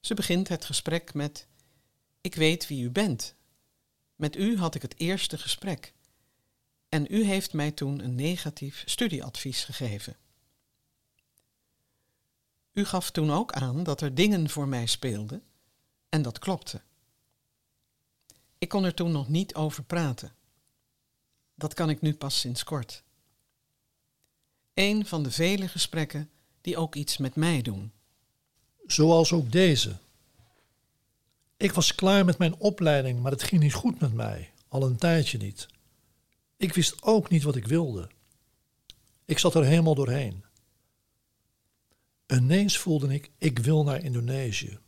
Ze 0.00 0.14
begint 0.14 0.48
het 0.48 0.64
gesprek 0.64 1.14
met: 1.14 1.46
Ik 2.20 2.34
weet 2.34 2.66
wie 2.66 2.82
u 2.84 2.90
bent. 2.90 3.34
Met 4.16 4.36
u 4.36 4.58
had 4.58 4.74
ik 4.74 4.82
het 4.82 4.98
eerste 4.98 5.38
gesprek. 5.38 5.92
En 6.96 7.06
u 7.10 7.24
heeft 7.24 7.52
mij 7.52 7.70
toen 7.70 8.04
een 8.04 8.14
negatief 8.14 8.82
studieadvies 8.86 9.64
gegeven. 9.64 10.16
U 12.72 12.84
gaf 12.84 13.10
toen 13.10 13.30
ook 13.30 13.52
aan 13.52 13.82
dat 13.82 14.00
er 14.00 14.14
dingen 14.14 14.50
voor 14.50 14.68
mij 14.68 14.86
speelden 14.86 15.42
en 16.08 16.22
dat 16.22 16.38
klopte. 16.38 16.80
Ik 18.58 18.68
kon 18.68 18.84
er 18.84 18.94
toen 18.94 19.12
nog 19.12 19.28
niet 19.28 19.54
over 19.54 19.82
praten. 19.82 20.34
Dat 21.54 21.74
kan 21.74 21.90
ik 21.90 22.00
nu 22.00 22.14
pas 22.14 22.40
sinds 22.40 22.64
kort. 22.64 23.02
Een 24.74 25.06
van 25.06 25.22
de 25.22 25.30
vele 25.30 25.68
gesprekken 25.68 26.30
die 26.60 26.76
ook 26.76 26.94
iets 26.94 27.16
met 27.16 27.34
mij 27.34 27.62
doen. 27.62 27.92
Zoals 28.86 29.32
ook 29.32 29.52
deze. 29.52 29.96
Ik 31.56 31.72
was 31.72 31.94
klaar 31.94 32.24
met 32.24 32.38
mijn 32.38 32.54
opleiding, 32.58 33.20
maar 33.20 33.32
het 33.32 33.42
ging 33.42 33.62
niet 33.62 33.74
goed 33.74 34.00
met 34.00 34.12
mij, 34.12 34.52
al 34.68 34.82
een 34.82 34.96
tijdje 34.96 35.38
niet. 35.38 35.74
Ik 36.56 36.74
wist 36.74 37.02
ook 37.02 37.30
niet 37.30 37.42
wat 37.42 37.56
ik 37.56 37.66
wilde. 37.66 38.10
Ik 39.24 39.38
zat 39.38 39.54
er 39.54 39.64
helemaal 39.64 39.94
doorheen. 39.94 40.44
Ineens 42.26 42.78
voelde 42.78 43.14
ik, 43.14 43.30
ik 43.38 43.58
wil 43.58 43.84
naar 43.84 44.04
Indonesië. 44.04 44.78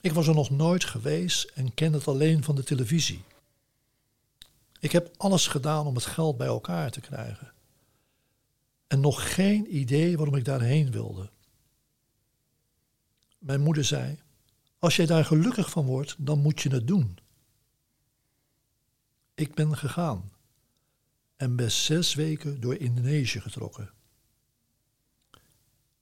Ik 0.00 0.12
was 0.12 0.26
er 0.26 0.34
nog 0.34 0.50
nooit 0.50 0.84
geweest 0.84 1.44
en 1.44 1.74
kende 1.74 1.98
het 1.98 2.08
alleen 2.08 2.44
van 2.44 2.54
de 2.54 2.62
televisie. 2.62 3.22
Ik 4.80 4.92
heb 4.92 5.14
alles 5.16 5.46
gedaan 5.46 5.86
om 5.86 5.94
het 5.94 6.04
geld 6.04 6.36
bij 6.36 6.46
elkaar 6.46 6.90
te 6.90 7.00
krijgen. 7.00 7.52
En 8.86 9.00
nog 9.00 9.34
geen 9.34 9.76
idee 9.76 10.16
waarom 10.16 10.34
ik 10.34 10.44
daarheen 10.44 10.90
wilde. 10.90 11.30
Mijn 13.38 13.60
moeder 13.60 13.84
zei: 13.84 14.18
Als 14.78 14.96
jij 14.96 15.06
daar 15.06 15.24
gelukkig 15.24 15.70
van 15.70 15.86
wordt, 15.86 16.14
dan 16.18 16.38
moet 16.38 16.60
je 16.60 16.70
het 16.70 16.86
doen. 16.86 17.18
Ik 19.40 19.54
ben 19.54 19.76
gegaan 19.76 20.32
en 21.36 21.56
ben 21.56 21.70
zes 21.70 22.14
weken 22.14 22.60
door 22.60 22.76
Indonesië 22.76 23.40
getrokken. 23.40 23.90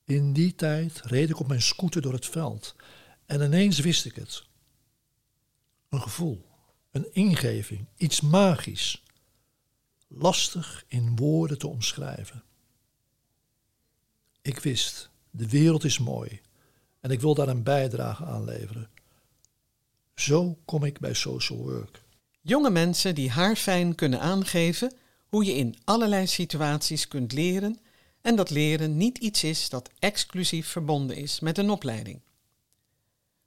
In 0.04 0.32
die 0.32 0.54
tijd 0.54 1.00
reed 1.00 1.30
ik 1.30 1.40
op 1.40 1.48
mijn 1.48 1.62
scooter 1.62 2.02
door 2.02 2.12
het 2.12 2.26
veld 2.26 2.76
en 3.26 3.40
ineens 3.42 3.78
wist 3.78 4.04
ik 4.04 4.14
het. 4.14 4.46
Een 5.88 6.00
gevoel, 6.00 6.46
een 6.90 7.14
ingeving, 7.14 7.86
iets 7.96 8.20
magisch. 8.20 9.02
lastig 10.08 10.84
in 10.88 11.16
woorden 11.16 11.58
te 11.58 11.66
omschrijven. 11.68 12.42
Ik 14.42 14.58
wist, 14.58 15.10
de 15.30 15.48
wereld 15.48 15.84
is 15.84 15.98
mooi 15.98 16.40
en 17.00 17.10
ik 17.10 17.20
wil 17.20 17.34
daar 17.34 17.48
een 17.48 17.62
bijdrage 17.62 18.24
aan 18.24 18.44
leveren. 18.44 18.90
Zo 20.14 20.58
kom 20.64 20.84
ik 20.84 20.98
bij 20.98 21.14
social 21.14 21.58
work. 21.58 22.06
Jonge 22.48 22.70
mensen 22.70 23.14
die 23.14 23.30
haarfijn 23.30 23.94
kunnen 23.94 24.20
aangeven 24.20 24.92
hoe 25.28 25.44
je 25.44 25.54
in 25.54 25.76
allerlei 25.84 26.26
situaties 26.26 27.08
kunt 27.08 27.32
leren 27.32 27.80
en 28.20 28.36
dat 28.36 28.50
leren 28.50 28.96
niet 28.96 29.18
iets 29.18 29.44
is 29.44 29.68
dat 29.68 29.90
exclusief 29.98 30.68
verbonden 30.68 31.16
is 31.16 31.40
met 31.40 31.58
een 31.58 31.70
opleiding. 31.70 32.20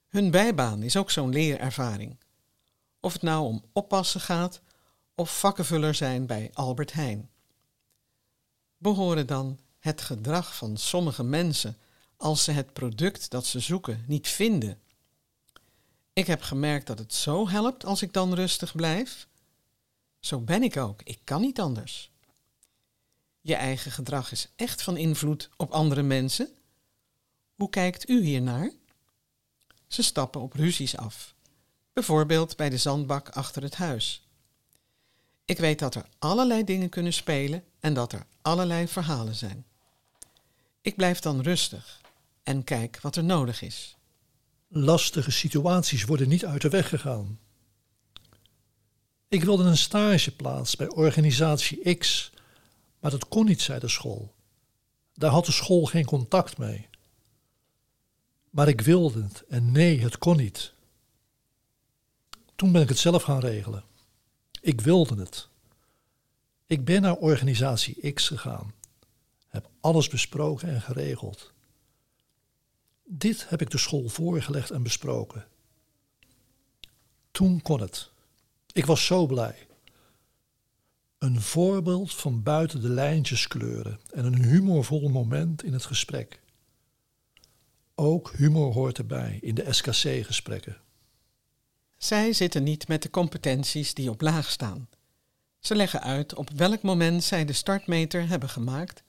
Hun 0.07 0.31
bijbaan 0.31 0.83
is 0.83 0.95
ook 0.95 1.11
zo'n 1.11 1.29
leerervaring. 1.29 2.19
Of 2.99 3.13
het 3.13 3.21
nou 3.21 3.45
om 3.45 3.63
oppassen 3.73 4.21
gaat 4.21 4.61
of 5.15 5.39
vakkenvuller 5.39 5.95
zijn 5.95 6.25
bij 6.25 6.49
Albert 6.53 6.93
Heijn. 6.93 7.29
Behoren 8.77 9.27
dan 9.27 9.59
het 9.79 10.01
gedrag 10.01 10.55
van 10.55 10.77
sommige 10.77 11.23
mensen 11.23 11.77
als 12.17 12.43
ze 12.43 12.51
het 12.51 12.73
product 12.73 13.29
dat 13.29 13.45
ze 13.45 13.59
zoeken 13.59 14.03
niet 14.07 14.27
vinden. 14.27 14.81
Ik 16.13 16.27
heb 16.27 16.41
gemerkt 16.41 16.87
dat 16.87 16.99
het 16.99 17.13
zo 17.13 17.49
helpt 17.49 17.85
als 17.85 18.01
ik 18.01 18.13
dan 18.13 18.33
rustig 18.33 18.75
blijf. 18.75 19.27
Zo 20.19 20.39
ben 20.39 20.63
ik 20.63 20.77
ook, 20.77 21.01
ik 21.03 21.19
kan 21.23 21.41
niet 21.41 21.59
anders. 21.59 22.11
Je 23.41 23.55
eigen 23.55 23.91
gedrag 23.91 24.31
is 24.31 24.51
echt 24.55 24.81
van 24.81 24.97
invloed 24.97 25.49
op 25.57 25.71
andere 25.71 26.01
mensen. 26.01 26.49
Hoe 27.55 27.69
kijkt 27.69 28.09
u 28.09 28.23
hiernaar? 28.23 28.71
Ze 29.87 30.03
stappen 30.03 30.41
op 30.41 30.53
ruzies 30.53 30.97
af, 30.97 31.35
bijvoorbeeld 31.93 32.55
bij 32.55 32.69
de 32.69 32.77
zandbak 32.77 33.29
achter 33.29 33.63
het 33.63 33.75
huis. 33.75 34.27
Ik 35.45 35.57
weet 35.57 35.79
dat 35.79 35.95
er 35.95 36.05
allerlei 36.19 36.63
dingen 36.63 36.89
kunnen 36.89 37.13
spelen 37.13 37.63
en 37.79 37.93
dat 37.93 38.13
er 38.13 38.25
allerlei 38.41 38.87
verhalen 38.87 39.35
zijn. 39.35 39.65
Ik 40.81 40.95
blijf 40.95 41.19
dan 41.19 41.41
rustig 41.41 42.01
en 42.43 42.63
kijk 42.63 42.99
wat 43.01 43.15
er 43.15 43.23
nodig 43.23 43.61
is. 43.61 43.95
Lastige 44.73 45.31
situaties 45.31 46.05
worden 46.05 46.29
niet 46.29 46.45
uit 46.45 46.61
de 46.61 46.69
weg 46.69 46.89
gegaan. 46.89 47.39
Ik 49.27 49.43
wilde 49.43 49.63
een 49.63 49.77
stageplaats 49.77 50.75
bij 50.75 50.89
organisatie 50.89 51.95
X, 51.95 52.31
maar 52.99 53.11
dat 53.11 53.27
kon 53.27 53.45
niet, 53.45 53.61
zei 53.61 53.79
de 53.79 53.87
school. 53.87 54.33
Daar 55.13 55.31
had 55.31 55.45
de 55.45 55.51
school 55.51 55.85
geen 55.85 56.05
contact 56.05 56.57
mee. 56.57 56.89
Maar 58.49 58.67
ik 58.67 58.81
wilde 58.81 59.23
het 59.23 59.43
en 59.49 59.71
nee, 59.71 60.01
het 60.01 60.17
kon 60.17 60.37
niet. 60.37 60.73
Toen 62.55 62.71
ben 62.71 62.81
ik 62.81 62.89
het 62.89 62.97
zelf 62.97 63.23
gaan 63.23 63.39
regelen. 63.39 63.83
Ik 64.61 64.81
wilde 64.81 65.15
het. 65.15 65.47
Ik 66.65 66.85
ben 66.85 67.01
naar 67.01 67.15
organisatie 67.15 68.11
X 68.13 68.27
gegaan, 68.27 68.73
heb 69.47 69.69
alles 69.81 70.07
besproken 70.07 70.69
en 70.69 70.81
geregeld. 70.81 71.53
Dit 73.03 73.49
heb 73.49 73.61
ik 73.61 73.69
de 73.69 73.77
school 73.77 74.09
voorgelegd 74.09 74.71
en 74.71 74.83
besproken. 74.83 75.47
Toen 77.31 77.61
kon 77.61 77.81
het. 77.81 78.11
Ik 78.73 78.85
was 78.85 79.05
zo 79.05 79.25
blij. 79.25 79.67
Een 81.17 81.41
voorbeeld 81.41 82.13
van 82.13 82.43
buiten 82.43 82.81
de 82.81 82.89
lijntjes 82.89 83.47
kleuren 83.47 83.99
en 84.09 84.25
een 84.25 84.43
humorvol 84.43 85.09
moment 85.09 85.63
in 85.63 85.73
het 85.73 85.85
gesprek. 85.85 86.41
Ook 87.95 88.33
humor 88.35 88.73
hoort 88.73 88.97
erbij 88.97 89.37
in 89.41 89.55
de 89.55 89.73
SKC-gesprekken. 89.73 90.77
Zij 91.97 92.33
zitten 92.33 92.63
niet 92.63 92.87
met 92.87 93.01
de 93.01 93.09
competenties 93.09 93.93
die 93.93 94.09
op 94.09 94.21
laag 94.21 94.49
staan. 94.49 94.89
Ze 95.59 95.75
leggen 95.75 96.01
uit 96.01 96.35
op 96.35 96.49
welk 96.49 96.81
moment 96.81 97.23
zij 97.23 97.45
de 97.45 97.53
startmeter 97.53 98.27
hebben 98.27 98.49
gemaakt 98.49 99.03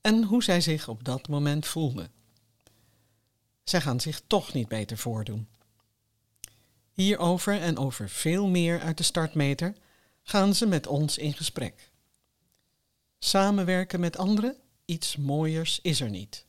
en 0.00 0.24
hoe 0.24 0.42
zij 0.42 0.60
zich 0.60 0.88
op 0.88 1.04
dat 1.04 1.28
moment 1.28 1.66
voelden. 1.66 2.10
Zij 3.64 3.80
gaan 3.80 4.00
zich 4.00 4.22
toch 4.26 4.52
niet 4.52 4.68
beter 4.68 4.98
voordoen. 4.98 5.48
Hierover 6.92 7.60
en 7.60 7.78
over 7.78 8.08
veel 8.08 8.48
meer 8.48 8.80
uit 8.80 8.96
de 8.96 9.02
startmeter 9.02 9.74
gaan 10.22 10.54
ze 10.54 10.66
met 10.66 10.86
ons 10.86 11.18
in 11.18 11.32
gesprek. 11.32 11.90
Samenwerken 13.18 14.00
met 14.00 14.16
anderen, 14.16 14.56
iets 14.84 15.16
mooiers 15.16 15.80
is 15.82 16.00
er 16.00 16.10
niet. 16.10 16.46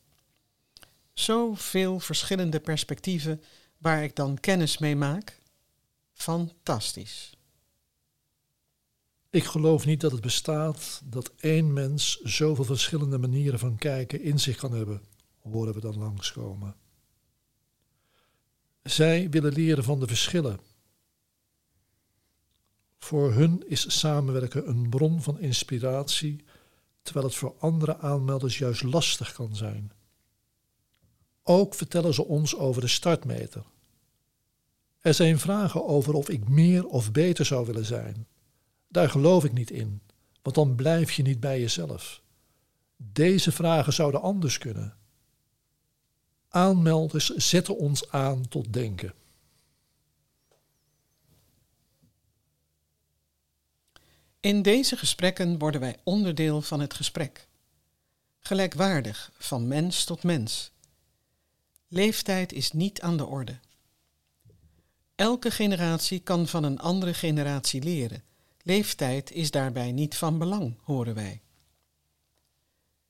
Zoveel 1.12 2.00
verschillende 2.00 2.60
perspectieven 2.60 3.42
waar 3.78 4.02
ik 4.02 4.16
dan 4.16 4.40
kennis 4.40 4.78
mee 4.78 4.96
maak. 4.96 5.38
Fantastisch. 6.12 7.36
Ik 9.30 9.44
geloof 9.44 9.86
niet 9.86 10.00
dat 10.00 10.12
het 10.12 10.20
bestaat 10.20 11.00
dat 11.04 11.32
één 11.36 11.72
mens 11.72 12.20
zoveel 12.20 12.64
verschillende 12.64 13.18
manieren 13.18 13.58
van 13.58 13.76
kijken 13.76 14.20
in 14.20 14.40
zich 14.40 14.56
kan 14.56 14.72
hebben, 14.72 15.02
horen 15.42 15.74
we 15.74 15.80
dan 15.80 15.98
langskomen. 15.98 16.76
Zij 18.84 19.30
willen 19.30 19.52
leren 19.52 19.84
van 19.84 20.00
de 20.00 20.06
verschillen. 20.06 20.60
Voor 22.98 23.32
hun 23.32 23.68
is 23.68 23.98
samenwerken 23.98 24.68
een 24.68 24.88
bron 24.88 25.22
van 25.22 25.38
inspiratie, 25.38 26.44
terwijl 27.02 27.26
het 27.26 27.34
voor 27.34 27.54
andere 27.58 27.98
aanmelders 27.98 28.58
juist 28.58 28.82
lastig 28.82 29.32
kan 29.32 29.56
zijn. 29.56 29.92
Ook 31.42 31.74
vertellen 31.74 32.14
ze 32.14 32.24
ons 32.24 32.56
over 32.56 32.80
de 32.80 32.88
startmeter. 32.88 33.64
Er 35.00 35.14
zijn 35.14 35.38
vragen 35.38 35.86
over 35.86 36.14
of 36.14 36.28
ik 36.28 36.48
meer 36.48 36.86
of 36.86 37.12
beter 37.12 37.44
zou 37.44 37.66
willen 37.66 37.84
zijn. 37.84 38.26
Daar 38.88 39.10
geloof 39.10 39.44
ik 39.44 39.52
niet 39.52 39.70
in, 39.70 40.00
want 40.42 40.56
dan 40.56 40.74
blijf 40.74 41.12
je 41.12 41.22
niet 41.22 41.40
bij 41.40 41.60
jezelf. 41.60 42.22
Deze 42.96 43.52
vragen 43.52 43.92
zouden 43.92 44.22
anders 44.22 44.58
kunnen. 44.58 44.96
Aanmelders 46.54 47.28
zetten 47.28 47.76
ons 47.76 48.10
aan 48.10 48.48
tot 48.48 48.72
denken. 48.72 49.14
In 54.40 54.62
deze 54.62 54.96
gesprekken 54.96 55.58
worden 55.58 55.80
wij 55.80 55.96
onderdeel 56.02 56.62
van 56.62 56.80
het 56.80 56.94
gesprek. 56.94 57.48
Gelijkwaardig 58.38 59.32
van 59.38 59.68
mens 59.68 60.04
tot 60.04 60.22
mens. 60.22 60.70
Leeftijd 61.88 62.52
is 62.52 62.72
niet 62.72 63.00
aan 63.00 63.16
de 63.16 63.26
orde. 63.26 63.58
Elke 65.14 65.50
generatie 65.50 66.20
kan 66.20 66.48
van 66.48 66.64
een 66.64 66.78
andere 66.78 67.14
generatie 67.14 67.82
leren. 67.82 68.22
Leeftijd 68.62 69.30
is 69.30 69.50
daarbij 69.50 69.92
niet 69.92 70.16
van 70.16 70.38
belang, 70.38 70.76
horen 70.82 71.14
wij. 71.14 71.40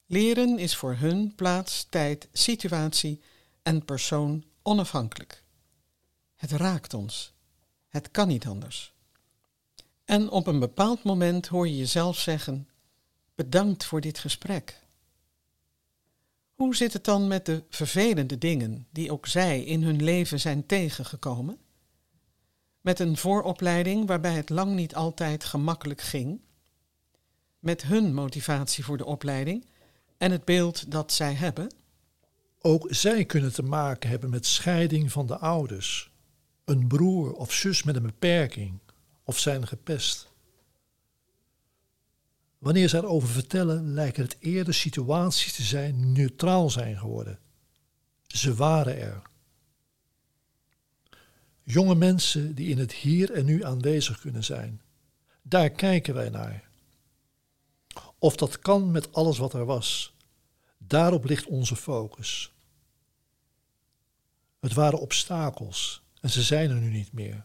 Leren 0.07 0.59
is 0.59 0.77
voor 0.77 0.95
hun 0.95 1.35
plaats, 1.35 1.87
tijd, 1.89 2.29
situatie 2.33 3.21
en 3.65 3.85
persoon 3.85 4.45
onafhankelijk. 4.63 5.45
Het 6.35 6.51
raakt 6.51 6.95
ons. 6.95 7.33
Het 7.89 8.11
kan 8.11 8.29
niet 8.29 8.47
anders. 8.47 8.93
En 10.05 10.31
op 10.31 10.47
een 10.47 10.59
bepaald 10.59 11.03
moment 11.03 11.47
hoor 11.47 11.69
je 11.69 11.77
jezelf 11.77 12.19
zeggen: 12.19 12.69
Bedankt 13.35 13.85
voor 13.85 14.01
dit 14.01 14.19
gesprek. 14.19 14.83
Hoe 16.55 16.77
zit 16.77 16.93
het 16.93 17.05
dan 17.05 17.29
met 17.29 17.47
de 17.47 17.65
vervelende 17.69 18.39
dingen 18.39 18.87
die 18.91 19.13
ook 19.13 19.27
zij 19.27 19.63
in 19.65 19.83
hun 19.83 20.03
leven 20.03 20.41
zijn 20.41 20.67
tegengekomen? 20.67 21.59
Met 22.81 22.99
een 22.99 23.17
vooropleiding 23.17 24.07
waarbij 24.07 24.35
het 24.35 24.51
lang 24.51 24.75
niet 24.75 24.95
altijd 24.95 25.45
gemakkelijk 25.45 26.01
ging? 26.01 26.41
Met 27.59 27.83
hun 27.83 28.15
motivatie 28.15 28.85
voor 28.85 28.97
de 28.97 29.05
opleiding 29.05 29.67
en 30.17 30.31
het 30.31 30.45
beeld 30.45 30.91
dat 30.91 31.13
zij 31.13 31.35
hebben? 31.35 31.84
Ook 32.67 32.87
zij 32.89 33.25
kunnen 33.25 33.53
te 33.53 33.63
maken 33.63 34.11
hebben 34.11 34.31
met 34.31 34.47
scheiding 34.47 35.13
van 35.13 35.27
de 35.27 35.39
ouders, 35.39 36.11
een 36.65 36.87
broer 36.87 37.33
of 37.33 37.53
zus 37.53 37.83
met 37.83 37.97
een 37.97 38.03
beperking 38.03 38.79
of 39.25 39.39
zijn 39.39 39.67
gepest. 39.67 40.33
Wanneer 42.59 42.89
ze 42.89 42.97
erover 42.97 43.29
vertellen, 43.29 43.93
lijken 43.93 44.23
het 44.23 44.37
eerder 44.39 44.75
situaties 44.75 45.53
te 45.53 45.63
zijn 45.63 45.97
die 45.97 46.07
neutraal 46.07 46.71
zijn 46.71 46.99
geworden. 46.99 47.39
Ze 48.27 48.55
waren 48.55 48.99
er. 48.99 49.23
Jonge 51.63 51.95
mensen 51.95 52.55
die 52.55 52.69
in 52.69 52.79
het 52.79 52.93
hier 52.93 53.33
en 53.33 53.45
nu 53.45 53.65
aanwezig 53.65 54.21
kunnen 54.21 54.45
zijn. 54.45 54.83
Daar 55.43 55.71
kijken 55.71 56.15
wij 56.15 56.29
naar. 56.29 56.69
Of 58.19 58.37
dat 58.37 58.59
kan 58.59 58.91
met 58.91 59.13
alles 59.13 59.39
wat 59.39 59.53
er 59.53 59.65
was. 59.65 60.15
Daarop 60.79 61.25
ligt 61.25 61.47
onze 61.47 61.77
focus. 61.77 62.54
Het 64.65 64.75
waren 64.75 65.01
obstakels 65.01 66.03
en 66.21 66.31
ze 66.31 66.43
zijn 66.43 66.71
er 66.71 66.77
nu 66.77 66.91
niet 66.91 67.13
meer. 67.13 67.45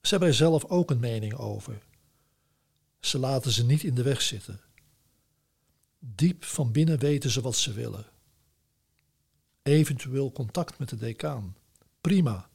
Ze 0.00 0.08
hebben 0.08 0.28
er 0.28 0.34
zelf 0.34 0.64
ook 0.64 0.90
een 0.90 1.00
mening 1.00 1.34
over. 1.34 1.82
Ze 3.00 3.18
laten 3.18 3.52
ze 3.52 3.64
niet 3.64 3.82
in 3.82 3.94
de 3.94 4.02
weg 4.02 4.22
zitten. 4.22 4.60
Diep 5.98 6.44
van 6.44 6.72
binnen 6.72 6.98
weten 6.98 7.30
ze 7.30 7.40
wat 7.40 7.56
ze 7.56 7.72
willen. 7.72 8.06
Eventueel 9.62 10.32
contact 10.32 10.78
met 10.78 10.88
de 10.88 10.96
decaan. 10.96 11.56
Prima, 12.00 12.48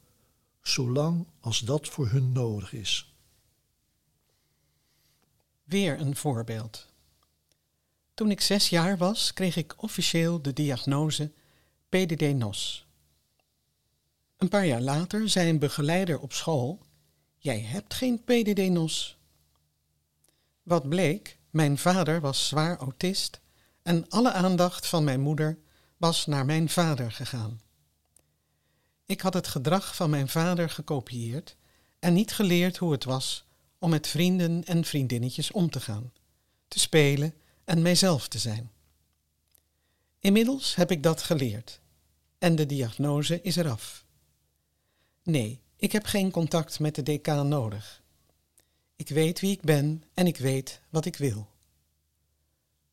zolang 0.62 1.26
als 1.40 1.58
dat 1.58 1.88
voor 1.88 2.08
hun 2.08 2.32
nodig 2.32 2.72
is. 2.72 3.14
Weer 5.64 6.00
een 6.00 6.16
voorbeeld. 6.16 6.92
Toen 8.14 8.30
ik 8.30 8.40
zes 8.40 8.68
jaar 8.68 8.96
was, 8.96 9.32
kreeg 9.32 9.56
ik 9.56 9.82
officieel 9.82 10.42
de 10.42 10.52
diagnose 10.52 11.32
PDD-NOS. 11.88 12.87
Een 14.38 14.48
paar 14.48 14.66
jaar 14.66 14.80
later 14.80 15.28
zei 15.28 15.48
een 15.48 15.58
begeleider 15.58 16.18
op 16.20 16.32
school: 16.32 16.86
Jij 17.38 17.60
hebt 17.60 17.94
geen 17.94 18.24
PDD-NOS. 18.24 19.18
Wat 20.62 20.88
bleek, 20.88 21.38
mijn 21.50 21.78
vader 21.78 22.20
was 22.20 22.48
zwaar 22.48 22.76
autist 22.76 23.40
en 23.82 24.08
alle 24.08 24.32
aandacht 24.32 24.86
van 24.86 25.04
mijn 25.04 25.20
moeder 25.20 25.58
was 25.96 26.26
naar 26.26 26.44
mijn 26.44 26.68
vader 26.68 27.12
gegaan. 27.12 27.60
Ik 29.06 29.20
had 29.20 29.34
het 29.34 29.46
gedrag 29.46 29.96
van 29.96 30.10
mijn 30.10 30.28
vader 30.28 30.70
gekopieerd 30.70 31.56
en 31.98 32.14
niet 32.14 32.32
geleerd 32.32 32.76
hoe 32.76 32.92
het 32.92 33.04
was 33.04 33.44
om 33.78 33.90
met 33.90 34.06
vrienden 34.06 34.64
en 34.64 34.84
vriendinnetjes 34.84 35.50
om 35.50 35.70
te 35.70 35.80
gaan, 35.80 36.12
te 36.68 36.78
spelen 36.78 37.34
en 37.64 37.82
mijzelf 37.82 38.28
te 38.28 38.38
zijn. 38.38 38.70
Inmiddels 40.18 40.74
heb 40.74 40.90
ik 40.90 41.02
dat 41.02 41.22
geleerd 41.22 41.80
en 42.38 42.56
de 42.56 42.66
diagnose 42.66 43.40
is 43.42 43.56
eraf. 43.56 44.06
Nee, 45.28 45.60
ik 45.76 45.92
heb 45.92 46.04
geen 46.04 46.30
contact 46.30 46.80
met 46.80 46.94
de 46.94 47.02
decaan 47.02 47.48
nodig. 47.48 48.02
Ik 48.96 49.08
weet 49.08 49.40
wie 49.40 49.50
ik 49.50 49.60
ben 49.62 50.02
en 50.14 50.26
ik 50.26 50.36
weet 50.36 50.80
wat 50.90 51.04
ik 51.04 51.16
wil. 51.16 51.48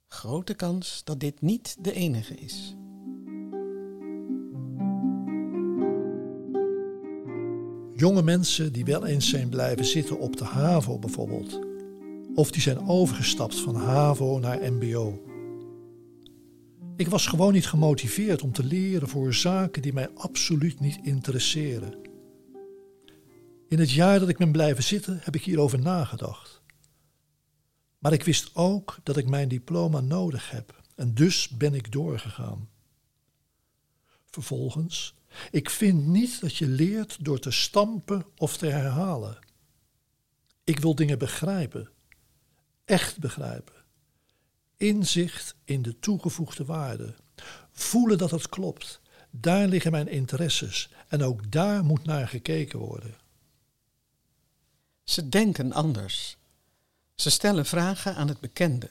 Grote 0.07 0.53
kans 0.53 1.01
dat 1.03 1.19
dit 1.19 1.41
niet 1.41 1.75
de 1.79 1.93
enige 1.93 2.35
is. 2.35 2.75
Jonge 7.95 8.23
mensen 8.23 8.73
die 8.73 8.85
wel 8.85 9.05
eens 9.05 9.29
zijn 9.29 9.49
blijven 9.49 9.85
zitten 9.85 10.19
op 10.19 10.37
de 10.37 10.45
HAVO 10.45 10.99
bijvoorbeeld. 10.99 11.59
Of 12.33 12.51
die 12.51 12.61
zijn 12.61 12.87
overgestapt 12.87 13.59
van 13.59 13.75
HAVO 13.75 14.39
naar 14.39 14.73
MBO. 14.73 15.21
Ik 16.95 17.07
was 17.07 17.27
gewoon 17.27 17.53
niet 17.53 17.67
gemotiveerd 17.67 18.41
om 18.41 18.51
te 18.51 18.63
leren 18.63 19.07
voor 19.07 19.33
zaken 19.33 19.81
die 19.81 19.93
mij 19.93 20.09
absoluut 20.09 20.79
niet 20.79 20.99
interesseren. 21.01 22.04
In 23.67 23.79
het 23.79 23.91
jaar 23.91 24.19
dat 24.19 24.29
ik 24.29 24.37
ben 24.37 24.51
blijven 24.51 24.83
zitten 24.83 25.19
heb 25.21 25.35
ik 25.35 25.43
hierover 25.43 25.79
nagedacht. 25.79 26.61
Maar 27.97 28.13
ik 28.13 28.23
wist 28.23 28.55
ook 28.55 28.99
dat 29.03 29.17
ik 29.17 29.29
mijn 29.29 29.47
diploma 29.47 29.99
nodig 29.99 30.51
heb 30.51 30.81
en 30.95 31.13
dus 31.13 31.49
ben 31.49 31.73
ik 31.73 31.91
doorgegaan. 31.91 32.69
Vervolgens, 34.29 35.15
ik 35.51 35.69
vind 35.69 36.05
niet 36.05 36.41
dat 36.41 36.55
je 36.55 36.67
leert 36.67 37.25
door 37.25 37.39
te 37.39 37.51
stampen 37.51 38.25
of 38.37 38.57
te 38.57 38.65
herhalen. 38.65 39.39
Ik 40.63 40.79
wil 40.79 40.95
dingen 40.95 41.19
begrijpen, 41.19 41.89
echt 42.85 43.19
begrijpen. 43.19 43.73
Inzicht 44.77 45.55
in 45.63 45.81
de 45.81 45.99
toegevoegde 45.99 46.65
waarde. 46.65 47.15
Voelen 47.71 48.17
dat 48.17 48.31
het 48.31 48.49
klopt. 48.49 49.01
Daar 49.31 49.67
liggen 49.67 49.91
mijn 49.91 50.07
interesses 50.07 50.89
en 51.07 51.23
ook 51.23 51.51
daar 51.51 51.83
moet 51.83 52.03
naar 52.03 52.27
gekeken 52.27 52.79
worden. 52.79 53.15
Ze 55.05 55.29
denken 55.29 55.71
anders. 55.71 56.37
Ze 57.15 57.29
stellen 57.29 57.65
vragen 57.65 58.15
aan 58.15 58.27
het 58.27 58.39
bekende. 58.39 58.89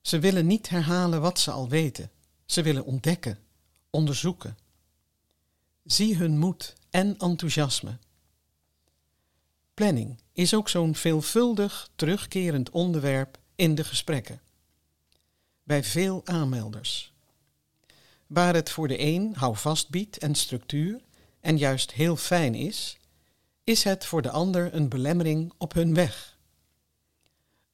Ze 0.00 0.18
willen 0.18 0.46
niet 0.46 0.68
herhalen 0.68 1.20
wat 1.20 1.38
ze 1.38 1.50
al 1.50 1.68
weten. 1.68 2.10
Ze 2.46 2.62
willen 2.62 2.84
ontdekken, 2.84 3.38
onderzoeken. 3.90 4.58
Zie 5.84 6.16
hun 6.16 6.38
moed 6.38 6.74
en 6.90 7.18
enthousiasme. 7.18 7.98
Planning 9.74 10.18
is 10.32 10.54
ook 10.54 10.68
zo'n 10.68 10.94
veelvuldig 10.94 11.88
terugkerend 11.94 12.70
onderwerp 12.70 13.38
in 13.54 13.74
de 13.74 13.84
gesprekken. 13.84 14.40
Bij 15.62 15.84
veel 15.84 16.22
aanmelders. 16.24 17.12
Waar 18.26 18.54
het 18.54 18.70
voor 18.70 18.88
de 18.88 19.00
een 19.00 19.34
houvast 19.36 19.88
biedt 19.88 20.18
en 20.18 20.34
structuur 20.34 21.00
en 21.40 21.58
juist 21.58 21.92
heel 21.92 22.16
fijn 22.16 22.54
is, 22.54 22.98
is 23.64 23.84
het 23.84 24.06
voor 24.06 24.22
de 24.22 24.30
ander 24.30 24.74
een 24.74 24.88
belemmering 24.88 25.52
op 25.58 25.72
hun 25.72 25.94
weg. 25.94 26.38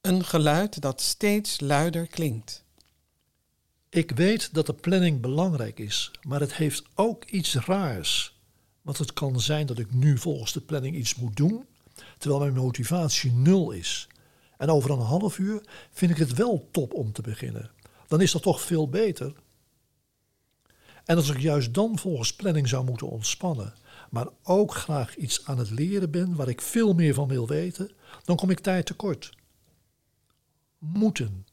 Een 0.01 0.25
geluid 0.25 0.81
dat 0.81 1.01
steeds 1.01 1.59
luider 1.59 2.07
klinkt. 2.07 2.63
Ik 3.89 4.11
weet 4.11 4.53
dat 4.53 4.65
de 4.65 4.73
planning 4.73 5.21
belangrijk 5.21 5.79
is, 5.79 6.11
maar 6.21 6.39
het 6.39 6.53
heeft 6.53 6.83
ook 6.95 7.25
iets 7.25 7.55
raars. 7.55 8.37
Want 8.81 8.97
het 8.97 9.13
kan 9.13 9.41
zijn 9.41 9.65
dat 9.65 9.79
ik 9.79 9.93
nu 9.93 10.17
volgens 10.17 10.53
de 10.53 10.61
planning 10.61 10.95
iets 10.95 11.15
moet 11.15 11.35
doen, 11.35 11.65
terwijl 12.17 12.41
mijn 12.41 12.53
motivatie 12.53 13.31
nul 13.31 13.71
is. 13.71 14.07
En 14.57 14.69
over 14.69 14.91
een 14.91 14.99
half 14.99 15.37
uur 15.37 15.61
vind 15.91 16.11
ik 16.11 16.17
het 16.17 16.33
wel 16.33 16.67
top 16.71 16.93
om 16.93 17.11
te 17.11 17.21
beginnen. 17.21 17.71
Dan 18.07 18.21
is 18.21 18.31
dat 18.31 18.41
toch 18.41 18.61
veel 18.61 18.89
beter. 18.89 19.33
En 21.05 21.15
als 21.15 21.29
ik 21.29 21.39
juist 21.39 21.73
dan 21.73 21.99
volgens 21.99 22.35
planning 22.35 22.67
zou 22.67 22.85
moeten 22.85 23.09
ontspannen, 23.09 23.73
maar 24.09 24.27
ook 24.43 24.73
graag 24.73 25.15
iets 25.15 25.45
aan 25.45 25.57
het 25.57 25.69
leren 25.69 26.11
ben 26.11 26.35
waar 26.35 26.49
ik 26.49 26.61
veel 26.61 26.93
meer 26.93 27.13
van 27.13 27.27
wil 27.27 27.47
weten, 27.47 27.91
dan 28.23 28.35
kom 28.35 28.49
ik 28.49 28.59
tijd 28.59 28.85
tekort. 28.85 29.37
Moeten, 30.77 31.47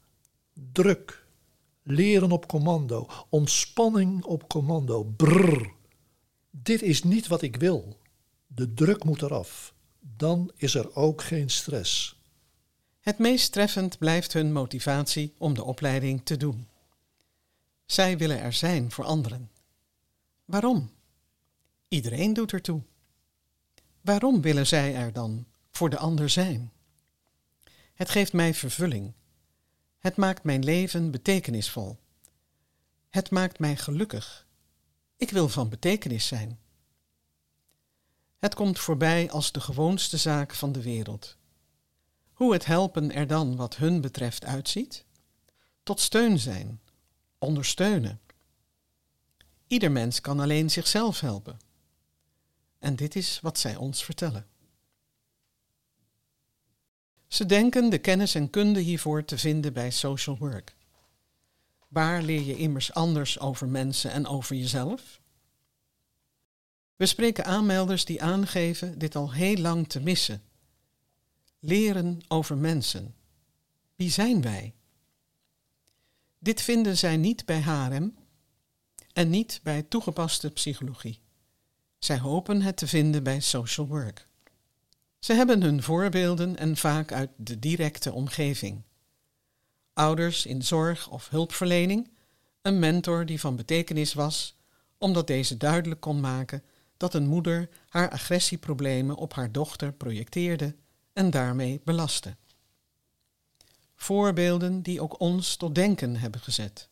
druk, 0.71 1.25
leren 1.83 2.31
op 2.31 2.47
commando, 2.47 3.07
ontspanning 3.29 4.23
op 4.23 4.49
commando, 4.49 5.03
brrr. 5.03 5.71
Dit 6.49 6.81
is 6.81 7.03
niet 7.03 7.27
wat 7.27 7.41
ik 7.41 7.55
wil. 7.55 7.97
De 8.47 8.73
druk 8.73 9.03
moet 9.03 9.21
eraf. 9.21 9.73
Dan 9.99 10.51
is 10.55 10.75
er 10.75 10.95
ook 10.95 11.21
geen 11.21 11.49
stress. 11.49 12.19
Het 12.99 13.17
meest 13.17 13.51
treffend 13.51 13.97
blijft 13.97 14.33
hun 14.33 14.51
motivatie 14.51 15.33
om 15.37 15.53
de 15.53 15.63
opleiding 15.63 16.21
te 16.23 16.37
doen. 16.37 16.67
Zij 17.85 18.17
willen 18.17 18.39
er 18.39 18.53
zijn 18.53 18.91
voor 18.91 19.05
anderen. 19.05 19.51
Waarom? 20.45 20.91
Iedereen 21.87 22.33
doet 22.33 22.53
ertoe. 22.53 22.81
Waarom 24.01 24.41
willen 24.41 24.67
zij 24.67 24.95
er 24.95 25.13
dan 25.13 25.45
voor 25.71 25.89
de 25.89 25.97
ander 25.97 26.29
zijn? 26.29 26.71
Het 27.93 28.09
geeft 28.09 28.33
mij 28.33 28.53
vervulling. 28.53 29.13
Het 29.97 30.15
maakt 30.15 30.43
mijn 30.43 30.63
leven 30.63 31.11
betekenisvol. 31.11 31.99
Het 33.09 33.29
maakt 33.29 33.59
mij 33.59 33.75
gelukkig. 33.75 34.47
Ik 35.15 35.29
wil 35.29 35.49
van 35.49 35.69
betekenis 35.69 36.27
zijn. 36.27 36.59
Het 38.37 38.55
komt 38.55 38.79
voorbij 38.79 39.31
als 39.31 39.51
de 39.51 39.59
gewoonste 39.59 40.17
zaak 40.17 40.53
van 40.53 40.71
de 40.71 40.81
wereld. 40.81 41.37
Hoe 42.33 42.53
het 42.53 42.65
helpen 42.65 43.11
er 43.11 43.27
dan 43.27 43.55
wat 43.55 43.75
hun 43.75 44.01
betreft 44.01 44.45
uitziet? 44.45 45.05
Tot 45.83 45.99
steun 45.99 46.39
zijn, 46.39 46.81
ondersteunen. 47.37 48.19
Ieder 49.67 49.91
mens 49.91 50.21
kan 50.21 50.39
alleen 50.39 50.69
zichzelf 50.69 51.19
helpen. 51.19 51.66
En 52.79 52.95
dit 52.95 53.15
is 53.15 53.39
wat 53.41 53.59
zij 53.59 53.75
ons 53.75 54.03
vertellen. 54.03 54.47
Ze 57.27 57.45
denken 57.45 57.89
de 57.89 57.97
kennis 57.97 58.35
en 58.35 58.49
kunde 58.49 58.79
hiervoor 58.79 59.25
te 59.25 59.37
vinden 59.37 59.73
bij 59.73 59.91
social 59.91 60.37
work. 60.37 60.75
Waar 61.87 62.21
leer 62.21 62.41
je 62.41 62.57
immers 62.57 62.93
anders 62.93 63.39
over 63.39 63.67
mensen 63.67 64.11
en 64.11 64.27
over 64.27 64.55
jezelf? 64.55 65.21
We 66.95 67.05
spreken 67.05 67.45
aanmelders 67.45 68.05
die 68.05 68.21
aangeven 68.21 68.99
dit 68.99 69.15
al 69.15 69.33
heel 69.33 69.57
lang 69.57 69.87
te 69.89 69.99
missen. 69.99 70.41
Leren 71.59 72.19
over 72.27 72.57
mensen. 72.57 73.15
Wie 73.95 74.11
zijn 74.11 74.41
wij? 74.41 74.73
Dit 76.39 76.61
vinden 76.61 76.97
zij 76.97 77.17
niet 77.17 77.45
bij 77.45 77.61
HRM 77.61 78.15
en 79.13 79.29
niet 79.29 79.59
bij 79.63 79.83
toegepaste 79.83 80.51
psychologie. 80.51 81.19
Zij 81.99 82.19
hopen 82.19 82.61
het 82.61 82.77
te 82.77 82.87
vinden 82.87 83.23
bij 83.23 83.39
social 83.39 83.87
work. 83.87 84.27
Ze 85.19 85.33
hebben 85.33 85.61
hun 85.61 85.83
voorbeelden 85.83 86.57
en 86.57 86.77
vaak 86.77 87.11
uit 87.11 87.29
de 87.35 87.59
directe 87.59 88.11
omgeving. 88.11 88.81
Ouders 89.93 90.45
in 90.45 90.63
zorg 90.63 91.09
of 91.09 91.29
hulpverlening, 91.29 92.09
een 92.61 92.79
mentor 92.79 93.25
die 93.25 93.39
van 93.39 93.55
betekenis 93.55 94.13
was, 94.13 94.55
omdat 94.97 95.27
deze 95.27 95.57
duidelijk 95.57 96.01
kon 96.01 96.19
maken 96.19 96.63
dat 96.97 97.13
een 97.13 97.27
moeder 97.27 97.69
haar 97.89 98.09
agressieproblemen 98.09 99.15
op 99.15 99.33
haar 99.33 99.51
dochter 99.51 99.93
projecteerde 99.93 100.75
en 101.13 101.29
daarmee 101.29 101.81
belastte. 101.83 102.35
Voorbeelden 103.95 104.81
die 104.81 105.01
ook 105.01 105.19
ons 105.19 105.55
tot 105.55 105.75
denken 105.75 106.15
hebben 106.15 106.41
gezet. 106.41 106.89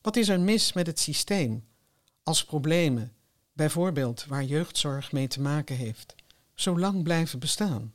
Wat 0.00 0.16
is 0.16 0.28
er 0.28 0.40
mis 0.40 0.72
met 0.72 0.86
het 0.86 1.00
systeem 1.00 1.64
als 2.22 2.44
problemen 2.44 3.12
bijvoorbeeld 3.54 4.24
waar 4.24 4.44
jeugdzorg 4.44 5.12
mee 5.12 5.28
te 5.28 5.40
maken 5.40 5.76
heeft, 5.76 6.14
zo 6.54 6.78
lang 6.78 7.02
blijven 7.02 7.38
bestaan? 7.38 7.92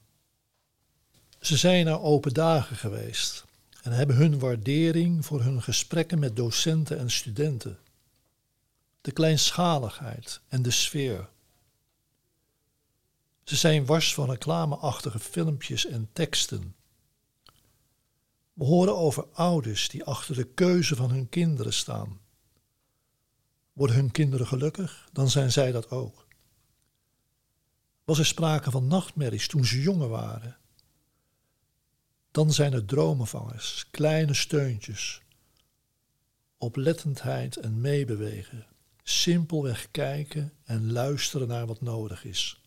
Ze 1.40 1.58
zijn 1.58 1.86
naar 1.86 2.02
open 2.02 2.34
dagen 2.34 2.76
geweest 2.76 3.46
en 3.82 3.92
hebben 3.92 4.16
hun 4.16 4.40
waardering 4.40 5.26
voor 5.26 5.42
hun 5.42 5.62
gesprekken 5.62 6.20
met 6.20 6.36
docenten 6.36 7.00
en 7.00 7.12
studenten. 7.12 7.80
De 9.02 9.12
kleinschaligheid 9.12 10.42
en 10.48 10.62
de 10.62 10.72
sfeer. 10.72 11.30
Ze 13.44 13.56
zijn 13.56 13.86
wars 13.86 14.14
van 14.14 14.30
reclameachtige 14.30 15.20
filmpjes 15.20 15.86
en 15.86 16.10
teksten. 16.14 16.76
We 18.54 18.64
horen 18.66 18.98
over 18.98 19.26
ouders 19.34 19.90
die 19.90 20.04
achter 20.04 20.36
de 20.36 20.44
keuze 20.44 20.96
van 20.96 21.10
hun 21.10 21.30
kinderen 21.30 21.74
staan. 21.74 22.20
Worden 23.74 23.96
hun 23.96 24.12
kinderen 24.12 24.48
gelukkig, 24.48 25.10
dan 25.12 25.30
zijn 25.30 25.52
zij 25.52 25.72
dat 25.72 25.90
ook. 25.90 26.28
Was 28.04 28.20
er 28.20 28.26
sprake 28.26 28.72
van 28.72 28.88
nachtmerries 28.88 29.48
toen 29.48 29.66
ze 29.66 29.82
jonger 29.82 30.10
waren? 30.10 30.58
Dan 32.32 32.54
zijn 32.54 32.74
er 32.74 32.86
dromenvangers, 32.86 33.88
kleine 33.92 34.34
steuntjes, 34.34 35.22
oplettendheid 36.58 37.58
en 37.58 37.82
meebewegen, 37.82 38.68
simpelweg 39.04 39.92
kijken 39.92 40.54
en 40.64 40.92
luisteren 40.92 41.48
naar 41.48 41.66
wat 41.66 41.82
nodig 41.82 42.24
is. 42.26 42.62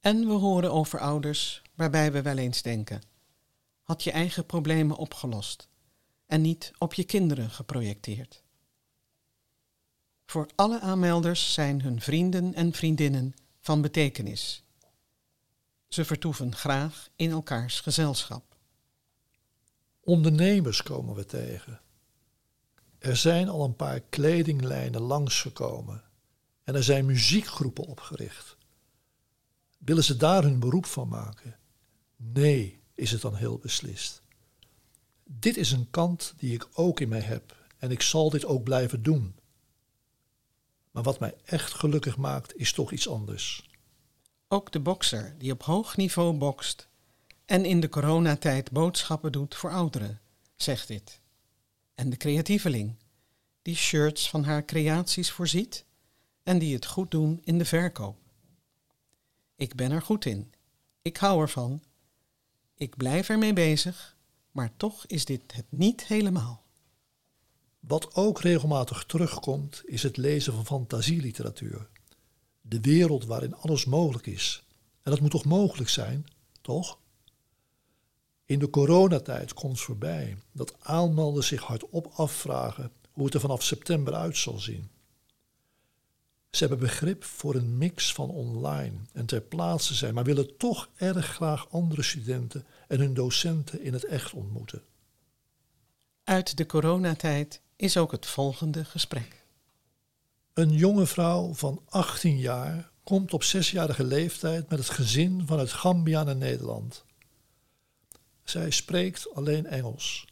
En 0.00 0.26
we 0.26 0.32
horen 0.32 0.72
over 0.72 0.98
ouders 0.98 1.62
waarbij 1.74 2.12
we 2.12 2.22
wel 2.22 2.36
eens 2.36 2.62
denken: 2.62 3.02
had 3.82 4.02
je 4.02 4.10
eigen 4.10 4.46
problemen 4.46 4.96
opgelost 4.96 5.68
en 6.26 6.40
niet 6.40 6.72
op 6.78 6.94
je 6.94 7.04
kinderen 7.04 7.50
geprojecteerd. 7.50 8.41
Voor 10.32 10.48
alle 10.54 10.80
aanmelders 10.80 11.52
zijn 11.52 11.82
hun 11.82 12.00
vrienden 12.00 12.54
en 12.54 12.72
vriendinnen 12.72 13.34
van 13.60 13.80
betekenis. 13.82 14.64
Ze 15.88 16.04
vertoeven 16.04 16.54
graag 16.54 17.08
in 17.16 17.30
elkaars 17.30 17.80
gezelschap. 17.80 18.56
Ondernemers 20.00 20.82
komen 20.82 21.14
we 21.14 21.26
tegen. 21.26 21.80
Er 22.98 23.16
zijn 23.16 23.48
al 23.48 23.64
een 23.64 23.76
paar 23.76 24.00
kledinglijnen 24.00 25.00
langsgekomen 25.00 26.02
en 26.64 26.74
er 26.74 26.84
zijn 26.84 27.06
muziekgroepen 27.06 27.84
opgericht. 27.84 28.56
Willen 29.78 30.04
ze 30.04 30.16
daar 30.16 30.42
hun 30.42 30.58
beroep 30.58 30.86
van 30.86 31.08
maken? 31.08 31.58
Nee, 32.16 32.80
is 32.94 33.10
het 33.10 33.20
dan 33.20 33.34
heel 33.34 33.58
beslist. 33.58 34.22
Dit 35.24 35.56
is 35.56 35.72
een 35.72 35.90
kant 35.90 36.34
die 36.36 36.54
ik 36.54 36.68
ook 36.72 37.00
in 37.00 37.08
mij 37.08 37.20
heb 37.20 37.56
en 37.78 37.90
ik 37.90 38.02
zal 38.02 38.30
dit 38.30 38.44
ook 38.44 38.62
blijven 38.62 39.02
doen. 39.02 39.40
Maar 40.92 41.02
wat 41.02 41.20
mij 41.20 41.34
echt 41.44 41.74
gelukkig 41.74 42.16
maakt, 42.16 42.56
is 42.56 42.72
toch 42.72 42.92
iets 42.92 43.08
anders. 43.08 43.70
Ook 44.48 44.72
de 44.72 44.80
bokser 44.80 45.34
die 45.38 45.52
op 45.52 45.62
hoog 45.62 45.96
niveau 45.96 46.36
bokst 46.36 46.88
en 47.44 47.64
in 47.64 47.80
de 47.80 47.88
coronatijd 47.88 48.70
boodschappen 48.70 49.32
doet 49.32 49.54
voor 49.54 49.70
ouderen, 49.70 50.20
zegt 50.56 50.88
dit. 50.88 51.20
En 51.94 52.10
de 52.10 52.16
creatieveling 52.16 52.94
die 53.62 53.76
shirts 53.76 54.28
van 54.28 54.44
haar 54.44 54.64
creaties 54.64 55.30
voorziet 55.30 55.84
en 56.42 56.58
die 56.58 56.74
het 56.74 56.86
goed 56.86 57.10
doen 57.10 57.40
in 57.44 57.58
de 57.58 57.64
verkoop. 57.64 58.16
Ik 59.56 59.74
ben 59.74 59.90
er 59.90 60.02
goed 60.02 60.24
in. 60.24 60.52
Ik 61.02 61.16
hou 61.16 61.40
ervan. 61.40 61.82
Ik 62.74 62.96
blijf 62.96 63.28
ermee 63.28 63.52
bezig, 63.52 64.16
maar 64.50 64.72
toch 64.76 65.06
is 65.06 65.24
dit 65.24 65.52
het 65.52 65.66
niet 65.68 66.04
helemaal. 66.04 66.62
Wat 67.86 68.14
ook 68.14 68.40
regelmatig 68.40 69.04
terugkomt, 69.04 69.82
is 69.84 70.02
het 70.02 70.16
lezen 70.16 70.52
van 70.52 70.66
fantasieliteratuur. 70.66 71.88
De 72.60 72.80
wereld 72.80 73.24
waarin 73.24 73.54
alles 73.54 73.84
mogelijk 73.84 74.26
is. 74.26 74.64
En 75.02 75.10
dat 75.10 75.20
moet 75.20 75.30
toch 75.30 75.44
mogelijk 75.44 75.90
zijn, 75.90 76.26
toch? 76.60 76.98
In 78.44 78.58
de 78.58 78.70
coronatijd 78.70 79.54
komt 79.54 79.80
voorbij 79.80 80.36
dat 80.52 80.74
aanmelders 80.78 81.46
zich 81.46 81.62
hardop 81.62 82.06
afvragen 82.06 82.92
hoe 83.10 83.24
het 83.24 83.34
er 83.34 83.40
vanaf 83.40 83.62
september 83.62 84.14
uit 84.14 84.36
zal 84.36 84.58
zien. 84.58 84.90
Ze 86.50 86.58
hebben 86.58 86.78
begrip 86.78 87.24
voor 87.24 87.54
een 87.54 87.78
mix 87.78 88.12
van 88.12 88.30
online 88.30 88.96
en 89.12 89.26
ter 89.26 89.40
plaatse 89.40 89.94
zijn, 89.94 90.14
maar 90.14 90.24
willen 90.24 90.56
toch 90.56 90.88
erg 90.96 91.26
graag 91.26 91.70
andere 91.70 92.02
studenten 92.02 92.66
en 92.88 92.98
hun 92.98 93.14
docenten 93.14 93.82
in 93.82 93.92
het 93.92 94.04
echt 94.04 94.32
ontmoeten. 94.32 94.82
Uit 96.24 96.56
de 96.56 96.66
coronatijd 96.66 97.60
is 97.82 97.96
ook 97.96 98.12
het 98.12 98.26
volgende 98.26 98.84
gesprek. 98.84 99.44
Een 100.52 100.72
jonge 100.72 101.06
vrouw 101.06 101.54
van 101.54 101.82
18 101.88 102.38
jaar 102.38 102.90
komt 103.04 103.32
op 103.32 103.42
zesjarige 103.42 104.04
leeftijd 104.04 104.68
met 104.68 104.78
het 104.78 104.88
gezin 104.88 105.46
vanuit 105.46 105.72
Gambia 105.72 106.22
naar 106.22 106.36
Nederland. 106.36 107.04
Zij 108.44 108.70
spreekt 108.70 109.34
alleen 109.34 109.66
Engels. 109.66 110.26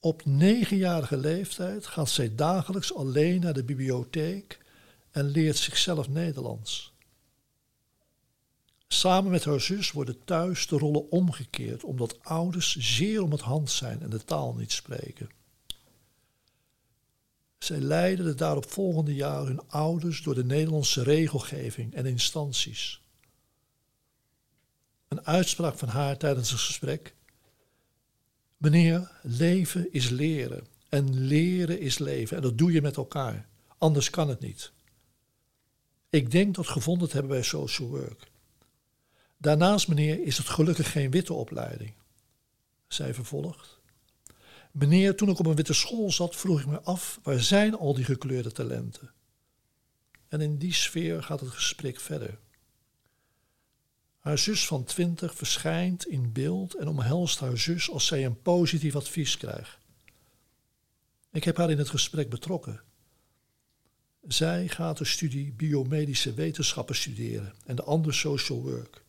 Op 0.00 0.24
negenjarige 0.24 1.16
leeftijd 1.16 1.86
gaat 1.86 2.08
zij 2.08 2.34
dagelijks 2.34 2.94
alleen 2.94 3.40
naar 3.40 3.54
de 3.54 3.64
bibliotheek 3.64 4.58
en 5.10 5.24
leert 5.24 5.56
zichzelf 5.56 6.08
Nederlands. 6.08 6.92
Samen 8.88 9.30
met 9.30 9.44
haar 9.44 9.60
zus 9.60 9.92
worden 9.92 10.24
thuis 10.24 10.66
de 10.66 10.78
rollen 10.78 11.10
omgekeerd 11.10 11.84
omdat 11.84 12.24
ouders 12.24 12.76
zeer 12.76 13.22
om 13.22 13.30
het 13.30 13.40
hand 13.40 13.70
zijn 13.70 14.02
en 14.02 14.10
de 14.10 14.24
taal 14.24 14.54
niet 14.54 14.72
spreken. 14.72 15.40
Zij 17.62 17.80
leiden 17.80 18.24
de 18.24 18.34
daaropvolgende 18.34 19.14
jaren 19.14 19.46
hun 19.46 19.68
ouders 19.68 20.22
door 20.22 20.34
de 20.34 20.44
Nederlandse 20.44 21.02
regelgeving 21.02 21.94
en 21.94 22.06
instanties. 22.06 23.02
Een 25.08 25.26
uitspraak 25.26 25.78
van 25.78 25.88
haar 25.88 26.16
tijdens 26.16 26.50
het 26.50 26.60
gesprek. 26.60 27.14
Meneer, 28.56 29.10
leven 29.22 29.92
is 29.92 30.08
leren 30.08 30.66
en 30.88 31.14
leren 31.14 31.80
is 31.80 31.98
leven 31.98 32.36
en 32.36 32.42
dat 32.42 32.58
doe 32.58 32.72
je 32.72 32.82
met 32.82 32.96
elkaar. 32.96 33.48
Anders 33.78 34.10
kan 34.10 34.28
het 34.28 34.40
niet. 34.40 34.72
Ik 36.10 36.30
denk 36.30 36.54
dat 36.54 36.68
gevonden 36.68 37.08
te 37.08 37.14
hebben 37.14 37.32
bij 37.32 37.42
social 37.42 37.88
work. 37.88 38.30
Daarnaast, 39.36 39.88
meneer, 39.88 40.22
is 40.22 40.38
het 40.38 40.48
gelukkig 40.48 40.92
geen 40.92 41.10
witte 41.10 41.32
opleiding. 41.32 41.92
Zij 42.88 43.14
vervolgt. 43.14 43.80
Meneer, 44.72 45.16
toen 45.16 45.28
ik 45.28 45.38
op 45.38 45.46
een 45.46 45.54
witte 45.54 45.72
school 45.72 46.12
zat, 46.12 46.36
vroeg 46.36 46.60
ik 46.60 46.66
me 46.66 46.80
af, 46.80 47.20
waar 47.22 47.40
zijn 47.40 47.74
al 47.74 47.94
die 47.94 48.04
gekleurde 48.04 48.52
talenten? 48.52 49.12
En 50.28 50.40
in 50.40 50.58
die 50.58 50.72
sfeer 50.72 51.22
gaat 51.22 51.40
het 51.40 51.50
gesprek 51.50 52.00
verder. 52.00 52.38
Haar 54.18 54.38
zus 54.38 54.66
van 54.66 54.84
twintig 54.84 55.34
verschijnt 55.34 56.06
in 56.06 56.32
beeld 56.32 56.74
en 56.74 56.88
omhelst 56.88 57.40
haar 57.40 57.58
zus 57.58 57.90
als 57.90 58.06
zij 58.06 58.24
een 58.24 58.42
positief 58.42 58.96
advies 58.96 59.36
krijgt. 59.36 59.78
Ik 61.30 61.44
heb 61.44 61.56
haar 61.56 61.70
in 61.70 61.78
het 61.78 61.88
gesprek 61.88 62.30
betrokken. 62.30 62.82
Zij 64.26 64.68
gaat 64.68 64.98
de 64.98 65.04
studie 65.04 65.52
biomedische 65.52 66.34
wetenschappen 66.34 66.94
studeren 66.94 67.54
en 67.64 67.76
de 67.76 67.82
ander 67.82 68.14
social 68.14 68.62
work. 68.62 69.04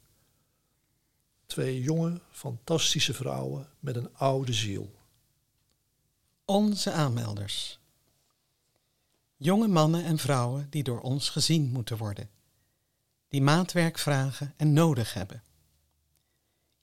Twee 1.46 1.82
jonge, 1.82 2.22
fantastische 2.32 3.14
vrouwen 3.14 3.70
met 3.80 3.96
een 3.96 4.14
oude 4.16 4.54
ziel. 4.54 5.02
Onze 6.46 6.92
aanmelders. 6.92 7.80
Jonge 9.36 9.68
mannen 9.68 10.04
en 10.04 10.18
vrouwen 10.18 10.68
die 10.70 10.84
door 10.84 11.02
ons 11.02 11.30
gezien 11.30 11.72
moeten 11.72 11.98
worden 11.98 12.30
die 13.34 13.42
maatwerk 13.42 13.98
vragen 13.98 14.54
en 14.58 14.74
nodig 14.74 15.14
hebben. 15.14 15.44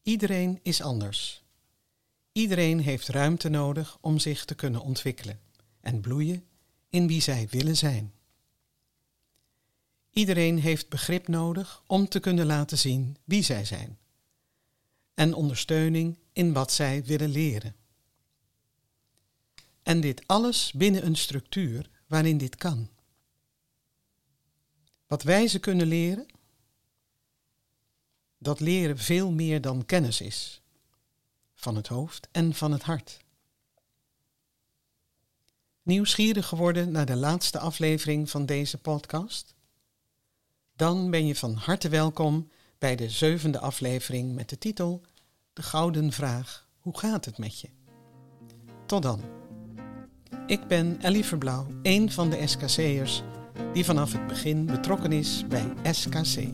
Iedereen 0.03 0.61
is 0.62 0.83
anders. 0.83 1.42
Iedereen 2.33 2.81
heeft 2.81 3.09
ruimte 3.09 3.49
nodig 3.49 3.99
om 4.01 4.18
zich 4.18 4.44
te 4.44 4.55
kunnen 4.55 4.81
ontwikkelen 4.81 5.40
en 5.81 6.01
bloeien 6.01 6.44
in 6.88 7.07
wie 7.07 7.20
zij 7.20 7.49
willen 7.51 7.77
zijn. 7.77 8.12
Iedereen 10.11 10.59
heeft 10.59 10.88
begrip 10.88 11.29
nodig 11.29 11.83
om 11.87 12.09
te 12.09 12.20
kunnen 12.20 12.46
laten 12.46 12.79
zien 12.79 13.16
wie 13.25 13.42
zij 13.42 13.64
zijn 13.64 13.99
en 15.14 15.35
ondersteuning 15.35 16.18
in 16.33 16.53
wat 16.53 16.73
zij 16.73 17.05
willen 17.05 17.31
leren. 17.31 17.75
En 19.83 20.01
dit 20.01 20.23
alles 20.27 20.73
binnen 20.73 21.07
een 21.07 21.16
structuur 21.16 21.90
waarin 22.07 22.38
dit 22.38 22.57
kan. 22.57 22.88
Wat 25.07 25.23
wij 25.23 25.49
ze 25.49 25.59
kunnen 25.59 25.87
leren, 25.87 26.27
dat 28.38 28.61
leren 28.61 28.99
veel 28.99 29.31
meer 29.31 29.61
dan 29.61 29.87
kennis 29.87 30.21
is, 30.21 30.62
van 31.55 31.77
het 31.77 31.87
hoofd 31.87 32.29
en 32.33 32.55
van 32.55 32.73
het 32.73 32.83
hart. 32.83 33.19
Nieuwsgierig 35.83 36.47
geworden 36.47 36.90
naar 36.90 37.07
de 37.07 37.16
laatste 37.16 37.59
aflevering 37.59 38.31
van 38.31 38.47
deze 38.47 38.79
podcast? 38.79 39.55
Dan 40.77 41.11
ben 41.11 41.27
je 41.27 41.37
van 41.37 41.55
harte 41.55 41.88
welkom 41.88 42.51
bij 42.79 42.97
de 42.97 43.11
zevende 43.11 43.59
aflevering 43.59 44.35
met 44.35 44.49
de 44.49 44.59
titel 44.59 45.03
De 45.53 45.62
Gouden 45.62 46.12
Vraag: 46.12 46.69
Hoe 46.79 46.99
gaat 46.99 47.25
het 47.25 47.38
met 47.38 47.61
je? 47.61 47.69
Tot 48.87 49.03
dan. 49.03 49.39
Ik 50.47 50.66
ben 50.66 50.97
Ellie 51.01 51.25
Verblauw, 51.25 51.66
een 51.83 52.11
van 52.11 52.31
de 52.31 52.47
SKC'ers 52.47 53.23
die 53.73 53.85
vanaf 53.85 54.12
het 54.12 54.27
begin 54.27 54.66
betrokken 54.66 55.12
is 55.12 55.45
bij 55.49 55.93
SKC. 55.93 56.47